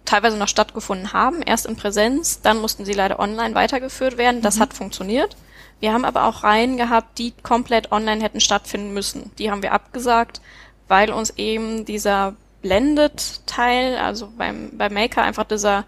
teilweise 0.09 0.37
noch 0.37 0.47
stattgefunden 0.47 1.13
haben, 1.13 1.41
erst 1.41 1.67
in 1.67 1.75
Präsenz, 1.75 2.41
dann 2.41 2.59
mussten 2.59 2.83
sie 2.83 2.93
leider 2.93 3.19
online 3.19 3.53
weitergeführt 3.53 4.17
werden. 4.17 4.41
Das 4.41 4.55
mhm. 4.55 4.61
hat 4.61 4.73
funktioniert. 4.73 5.37
Wir 5.79 5.93
haben 5.93 6.03
aber 6.03 6.25
auch 6.25 6.43
Reihen 6.43 6.77
gehabt, 6.77 7.19
die 7.19 7.31
komplett 7.43 7.91
online 7.91 8.21
hätten 8.23 8.41
stattfinden 8.41 8.93
müssen. 8.93 9.31
Die 9.37 9.51
haben 9.51 9.61
wir 9.61 9.71
abgesagt, 9.71 10.41
weil 10.87 11.11
uns 11.11 11.29
eben 11.37 11.85
dieser 11.85 12.35
Blended-Teil, 12.61 13.97
also 13.97 14.29
beim, 14.35 14.71
beim 14.77 14.93
Maker 14.93 15.21
einfach 15.21 15.45
dieser 15.45 15.85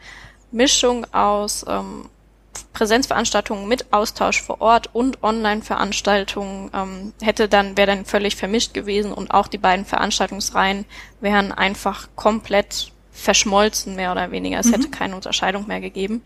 Mischung 0.51 1.05
aus 1.13 1.65
ähm, 1.67 2.10
Präsenzveranstaltungen 2.73 3.67
mit 3.67 3.91
Austausch 3.91 4.41
vor 4.41 4.62
Ort 4.62 4.89
und 4.93 5.23
Online-Veranstaltungen 5.23 6.69
ähm, 6.73 7.13
hätte 7.21 7.49
dann 7.49 7.75
wäre 7.75 7.88
dann 7.88 8.05
völlig 8.05 8.36
vermischt 8.36 8.73
gewesen 8.73 9.12
und 9.12 9.31
auch 9.31 9.47
die 9.47 9.57
beiden 9.57 9.86
Veranstaltungsreihen 9.86 10.86
wären 11.19 11.51
einfach 11.51 12.07
komplett 12.15 12.90
verschmolzen, 13.12 13.95
mehr 13.95 14.12
oder 14.12 14.32
weniger. 14.32 14.60
Es 14.60 14.67
mhm. 14.67 14.74
hätte 14.74 14.89
keine 14.89 15.15
Unterscheidung 15.15 15.67
mehr 15.67 15.82
gegeben. 15.82 16.24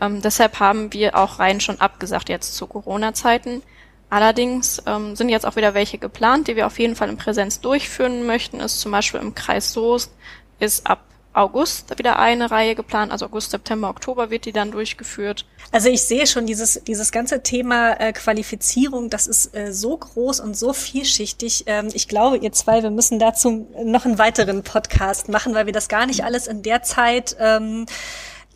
Ähm, 0.00 0.22
deshalb 0.22 0.60
haben 0.60 0.92
wir 0.92 1.16
auch 1.16 1.38
Reihen 1.38 1.60
schon 1.60 1.80
abgesagt 1.80 2.28
jetzt 2.28 2.56
zu 2.56 2.66
Corona-Zeiten. 2.66 3.62
Allerdings 4.10 4.82
ähm, 4.86 5.16
sind 5.16 5.30
jetzt 5.30 5.46
auch 5.46 5.56
wieder 5.56 5.74
welche 5.74 5.98
geplant, 5.98 6.48
die 6.48 6.56
wir 6.56 6.66
auf 6.66 6.78
jeden 6.78 6.96
Fall 6.96 7.08
in 7.08 7.16
Präsenz 7.16 7.60
durchführen 7.60 8.26
möchten. 8.26 8.60
Ist 8.60 8.80
zum 8.80 8.92
Beispiel 8.92 9.20
im 9.20 9.34
Kreis 9.34 9.72
Soest 9.72 10.12
ist 10.58 10.86
ab 10.86 11.00
August 11.34 11.98
wieder 11.98 12.18
eine 12.18 12.50
Reihe 12.50 12.74
geplant, 12.74 13.12
also 13.12 13.26
August, 13.26 13.50
September, 13.50 13.88
Oktober 13.88 14.30
wird 14.30 14.44
die 14.44 14.52
dann 14.52 14.70
durchgeführt. 14.70 15.46
Also 15.70 15.88
ich 15.88 16.02
sehe 16.02 16.26
schon 16.26 16.46
dieses, 16.46 16.82
dieses 16.84 17.12
ganze 17.12 17.42
Thema 17.42 17.94
äh, 18.00 18.12
Qualifizierung, 18.12 19.08
das 19.08 19.26
ist 19.26 19.54
äh, 19.54 19.72
so 19.72 19.96
groß 19.96 20.40
und 20.40 20.56
so 20.56 20.72
vielschichtig. 20.72 21.64
Ähm, 21.66 21.88
ich 21.94 22.08
glaube, 22.08 22.36
ihr 22.36 22.52
zwei, 22.52 22.82
wir 22.82 22.90
müssen 22.90 23.18
dazu 23.18 23.66
noch 23.82 24.04
einen 24.04 24.18
weiteren 24.18 24.62
Podcast 24.62 25.28
machen, 25.28 25.54
weil 25.54 25.66
wir 25.66 25.72
das 25.72 25.88
gar 25.88 26.06
nicht 26.06 26.24
alles 26.24 26.46
in 26.46 26.62
der 26.62 26.82
Zeit 26.82 27.36
ähm, 27.38 27.86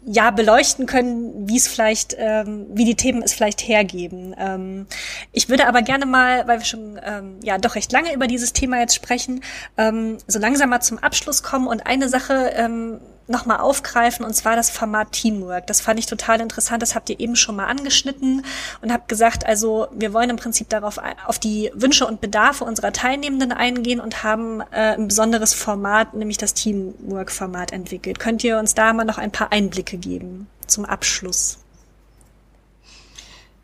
ja 0.07 0.31
beleuchten 0.31 0.87
können, 0.87 1.49
wie 1.49 1.57
es 1.57 1.67
vielleicht, 1.67 2.15
ähm, 2.17 2.67
wie 2.73 2.85
die 2.85 2.95
Themen 2.95 3.23
es 3.23 3.35
vielleicht 3.35 3.67
hergeben. 3.67 4.35
Ähm, 4.39 4.87
ich 5.33 5.49
würde 5.49 5.67
aber 5.67 5.83
gerne 5.83 6.07
mal, 6.07 6.47
weil 6.47 6.61
wir 6.61 6.65
schon 6.65 7.01
ähm, 7.05 7.41
ja 7.43 7.59
doch 7.59 7.75
recht 7.75 7.91
lange 7.91 8.15
über 8.15 8.29
dieses 8.29 8.53
Thema 8.53 8.79
jetzt 8.79 8.95
sprechen, 8.95 9.43
ähm, 9.77 10.19
so 10.29 10.39
langsam 10.39 10.71
mal 10.71 10.81
zum 10.81 10.99
Abschluss 10.99 11.43
kommen 11.43 11.67
und 11.67 11.87
eine 11.87 12.09
Sache 12.09 12.53
ähm, 12.55 13.01
nochmal 13.29 13.59
aufgreifen, 13.61 14.25
und 14.25 14.35
zwar 14.35 14.57
das 14.57 14.71
Format 14.71 15.13
Teamwork. 15.13 15.67
Das 15.67 15.81
fand 15.81 15.99
ich 15.99 16.07
total 16.07 16.41
interessant, 16.41 16.83
das 16.83 16.95
habt 16.95 17.11
ihr 17.11 17.19
eben 17.19 17.37
schon 17.37 17.57
mal 17.57 17.67
angeschnitten 17.67 18.45
und 18.83 18.93
habt 18.93 19.09
gesagt, 19.09 19.47
also 19.47 19.89
wir 19.93 20.13
wollen 20.13 20.31
im 20.31 20.37
Prinzip 20.37 20.69
darauf 20.69 21.01
auf 21.27 21.39
die 21.39 21.71
Wünsche 21.75 22.07
und 22.07 22.21
Bedarfe 22.21 22.65
unserer 22.65 22.93
Teilnehmenden 22.93 23.53
eingehen 23.53 24.01
und 24.01 24.23
haben 24.23 24.61
äh, 24.71 24.95
ein 24.95 25.09
besonderes 25.09 25.55
Format, 25.55 26.15
nämlich 26.15 26.39
das 26.39 26.55
Teamwork-Format 26.55 27.73
entwickelt. 27.73 28.19
Könnt 28.19 28.45
ihr 28.45 28.59
uns 28.59 28.75
da 28.75 28.93
mal 28.93 29.05
noch 29.05 29.19
ein 29.19 29.33
paar 29.33 29.53
Einblicke 29.53 29.97
geben 29.97 30.47
zum 30.67 30.85
Abschluss? 30.85 31.59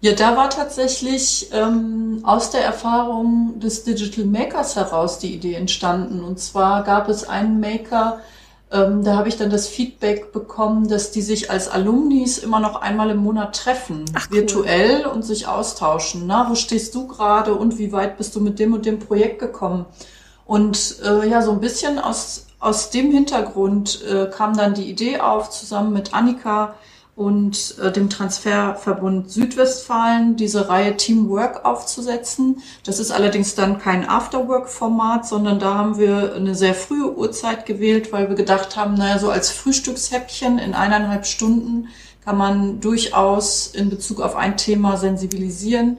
Ja, 0.05 0.15
da 0.15 0.37
war 0.37 0.51
tatsächlich 0.51 1.51
ähm, 1.53 2.23
aus 2.25 2.51
der 2.51 2.65
Erfahrung 2.65 3.61
des 3.61 3.85
Digital 3.85 4.25
Makers 4.25 4.75
heraus 4.75 5.21
die 5.21 5.33
Idee 5.33 5.55
entstanden. 5.55 6.25
Und 6.25 6.41
zwar 6.41 6.83
gab 6.83 7.09
es 7.09 7.23
einen 7.29 7.61
Maker, 7.61 8.19
ähm, 8.73 9.05
da 9.05 9.17
habe 9.17 9.29
ich 9.29 9.37
dann 9.37 9.51
das 9.51 9.69
Feedback 9.69 10.33
bekommen, 10.33 10.89
dass 10.89 11.11
die 11.11 11.21
sich 11.21 11.51
als 11.51 11.69
Alumnis 11.69 12.39
immer 12.39 12.59
noch 12.59 12.81
einmal 12.81 13.11
im 13.11 13.19
Monat 13.19 13.55
treffen, 13.55 14.05
Ach, 14.15 14.29
cool. 14.31 14.39
virtuell 14.39 15.07
und 15.07 15.23
sich 15.23 15.47
austauschen. 15.47 16.27
Na, 16.27 16.49
wo 16.49 16.55
stehst 16.55 16.95
du 16.95 17.07
gerade 17.07 17.55
und 17.55 17.79
wie 17.79 17.93
weit 17.93 18.17
bist 18.17 18.35
du 18.35 18.41
mit 18.41 18.59
dem 18.59 18.73
und 18.73 18.87
dem 18.87 18.99
Projekt 18.99 19.41
gekommen? 19.41 19.85
Und 20.47 20.97
äh, 21.05 21.29
ja, 21.29 21.43
so 21.43 21.53
ein 21.53 21.61
bisschen 21.61 21.99
aus, 21.99 22.47
aus 22.61 22.91
dem 22.91 23.13
Hintergrund 23.13 24.03
äh, 24.05 24.27
kam 24.27 24.57
dann 24.57 24.75
die 24.75 24.89
Idee 24.91 25.21
auf, 25.21 25.51
zusammen 25.51 25.93
mit 25.93 26.15
Annika, 26.15 26.75
und 27.15 27.77
äh, 27.79 27.93
dem 27.93 28.09
Transferverbund 28.09 29.31
Südwestfalen 29.31 30.37
diese 30.37 30.69
Reihe 30.71 30.97
Teamwork 30.97 31.65
aufzusetzen. 31.65 32.63
Das 32.85 32.99
ist 32.99 33.11
allerdings 33.11 33.55
dann 33.55 33.79
kein 33.79 34.09
Afterwork-Format, 34.09 35.27
sondern 35.27 35.59
da 35.59 35.75
haben 35.75 35.99
wir 35.99 36.35
eine 36.35 36.55
sehr 36.55 36.75
frühe 36.75 37.15
Uhrzeit 37.15 37.67
gewählt, 37.67 38.13
weil 38.13 38.29
wir 38.29 38.37
gedacht 38.37 38.77
haben, 38.77 38.95
naja, 38.95 39.19
so 39.19 39.31
als 39.31 39.51
Frühstückshäppchen 39.51 40.59
in 40.59 40.75
eineinhalb 40.75 41.27
Stunden 41.27 41.89
kann 42.25 42.39
man 42.39 42.81
durchaus 42.81 43.67
in 43.67 43.91
Bezug 43.91 44.21
auf 44.21 44.35
ein 44.35 44.57
Thema 44.57 44.97
sensibilisieren 44.97 45.99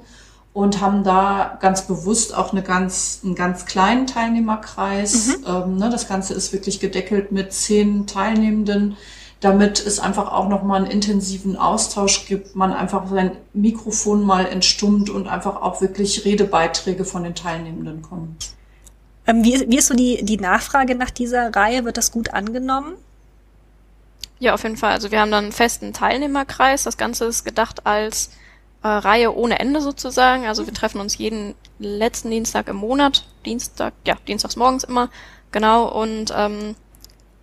und 0.54 0.82
haben 0.82 1.04
da 1.04 1.58
ganz 1.60 1.84
bewusst 1.84 2.36
auch 2.36 2.54
eine 2.54 2.62
ganz, 2.64 3.22
einen 3.24 3.36
ganz 3.36 3.66
kleinen 3.66 4.08
Teilnehmerkreis. 4.08 5.28
Mhm. 5.28 5.46
Ähm, 5.48 5.78
ne, 5.78 5.90
das 5.90 6.08
Ganze 6.08 6.34
ist 6.34 6.54
wirklich 6.54 6.80
gedeckelt 6.80 7.32
mit 7.32 7.54
zehn 7.54 8.08
Teilnehmenden 8.08 8.96
damit 9.44 9.86
es 9.86 10.00
einfach 10.00 10.32
auch 10.32 10.48
nochmal 10.48 10.82
einen 10.82 10.92
intensiven 10.92 11.58
Austausch 11.58 12.26
gibt, 12.28 12.56
man 12.56 12.72
einfach 12.72 13.10
sein 13.10 13.38
Mikrofon 13.54 14.24
mal 14.24 14.46
entstummt 14.46 15.10
und 15.10 15.28
einfach 15.28 15.62
auch 15.62 15.82
wirklich 15.82 16.24
Redebeiträge 16.24 17.04
von 17.04 17.24
den 17.24 17.36
Teilnehmenden 17.36 18.02
kommen. 18.02 18.38
Ähm, 19.28 19.44
wie, 19.44 19.54
ist, 19.54 19.70
wie 19.70 19.78
ist 19.78 19.88
so 19.88 19.96
die, 19.96 20.24
die 20.24 20.38
Nachfrage 20.38 20.96
nach 20.96 21.10
dieser 21.10 21.54
Reihe? 21.54 21.84
Wird 21.84 21.98
das 21.98 22.12
gut 22.12 22.34
angenommen? 22.34 22.94
Ja, 24.40 24.54
auf 24.54 24.64
jeden 24.64 24.78
Fall. 24.78 24.92
Also 24.92 25.12
wir 25.12 25.20
haben 25.20 25.32
dann 25.32 25.46
einen 25.46 25.54
festen 25.54 25.94
Teilnehmerkreis. 25.94 26.84
Das 26.84 26.98
Ganze 26.98 27.26
ist 27.26 27.44
gedacht 27.44 27.86
als 27.86 28.32
äh, 28.82 28.88
Reihe 28.88 29.36
ohne 29.36 29.60
Ende 29.60 29.82
sozusagen. 29.82 30.46
Also 30.46 30.66
wir 30.66 30.74
treffen 30.74 31.02
uns 31.02 31.18
jeden 31.18 31.56
letzten 31.80 32.30
Dienstag 32.30 32.70
im 32.70 32.78
Monat. 32.78 33.26
Dienstag, 33.46 33.94
ja, 34.08 34.16
dienstags 34.28 34.56
morgens 34.56 34.84
immer. 34.86 35.10
Genau. 35.52 35.88
Und 35.88 36.34
ähm, 36.36 36.76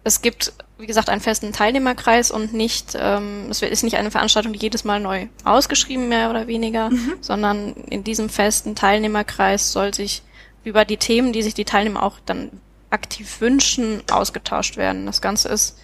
es 0.05 0.23
gibt 0.23 0.53
wie 0.81 0.87
gesagt, 0.87 1.09
einen 1.09 1.21
festen 1.21 1.53
Teilnehmerkreis 1.53 2.31
und 2.31 2.53
nicht, 2.53 2.97
ähm, 2.99 3.47
es 3.51 3.63
ist 3.63 3.83
nicht 3.83 3.97
eine 3.97 4.11
Veranstaltung, 4.11 4.53
die 4.53 4.59
jedes 4.59 4.85
Mal 4.85 5.01
neu 5.01 5.27
ausgeschrieben, 5.45 6.09
mehr 6.09 6.31
oder 6.31 6.47
weniger, 6.47 6.91
mhm. 6.91 7.15
sondern 7.21 7.75
in 7.89 8.05
diesem 8.05 8.29
festen 8.29 8.75
Teilnehmerkreis 8.75 9.73
soll 9.73 9.95
sich 9.95 10.23
über 10.65 10.85
die 10.85 10.97
Themen, 10.97 11.33
die 11.33 11.43
sich 11.43 11.55
die 11.55 11.65
Teilnehmer 11.65 12.03
auch 12.03 12.19
dann 12.25 12.51
aktiv 12.91 13.41
wünschen, 13.41 14.03
ausgetauscht 14.11 14.77
werden. 14.77 15.07
Das 15.07 15.21
Ganze 15.21 15.49
ist 15.49 15.79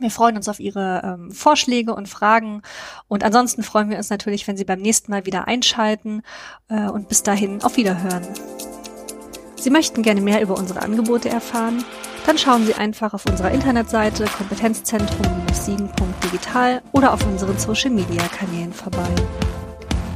Wir 0.00 0.10
freuen 0.10 0.36
uns 0.36 0.48
auf 0.48 0.60
Ihre 0.60 1.02
ähm, 1.04 1.32
Vorschläge 1.32 1.94
und 1.94 2.08
Fragen. 2.08 2.62
Und 3.08 3.24
ansonsten 3.24 3.62
freuen 3.62 3.90
wir 3.90 3.96
uns 3.96 4.10
natürlich, 4.10 4.46
wenn 4.48 4.56
Sie 4.56 4.64
beim 4.64 4.80
nächsten 4.80 5.10
Mal 5.10 5.26
wieder 5.26 5.48
einschalten. 5.48 6.22
Äh, 6.68 6.88
und 6.88 7.08
bis 7.08 7.22
dahin 7.22 7.62
auf 7.62 7.76
Wiederhören. 7.76 8.26
Sie 9.56 9.70
möchten 9.70 10.02
gerne 10.02 10.20
mehr 10.20 10.40
über 10.40 10.56
unsere 10.56 10.82
Angebote 10.82 11.28
erfahren? 11.28 11.84
Dann 12.26 12.38
schauen 12.38 12.64
Sie 12.66 12.74
einfach 12.74 13.14
auf 13.14 13.26
unserer 13.26 13.50
Internetseite 13.50 14.26
kompetenzzentrum-siegen.digital 14.26 16.82
oder 16.92 17.12
auf 17.12 17.26
unseren 17.26 17.58
Social-Media-Kanälen 17.58 18.72
vorbei. 18.72 19.08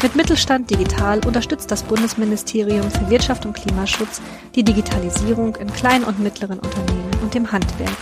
Mit 0.03 0.17
Mittelstand 0.17 0.69
Digital 0.69 1.21
unterstützt 1.25 1.71
das 1.71 1.85
Bundesministerium 1.85 2.91
für 2.91 3.09
Wirtschaft 3.09 3.47
und 3.47 3.55
Klimaschutz 3.55 4.21
die 4.55 4.65
Digitalisierung 4.65 5.57
in 5.57 5.73
kleinen 5.73 6.05
und 6.05 6.19
mittleren 6.19 6.59
Unternehmen 6.59 7.11
und 7.23 7.35
dem 7.35 7.51
Handwerk. 7.51 7.97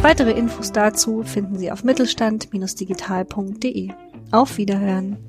Weitere 0.00 0.30
Infos 0.30 0.70
dazu 0.72 1.24
finden 1.24 1.58
Sie 1.58 1.72
auf 1.72 1.82
mittelstand-digital.de. 1.84 3.90
Auf 4.30 4.56
Wiederhören! 4.56 5.27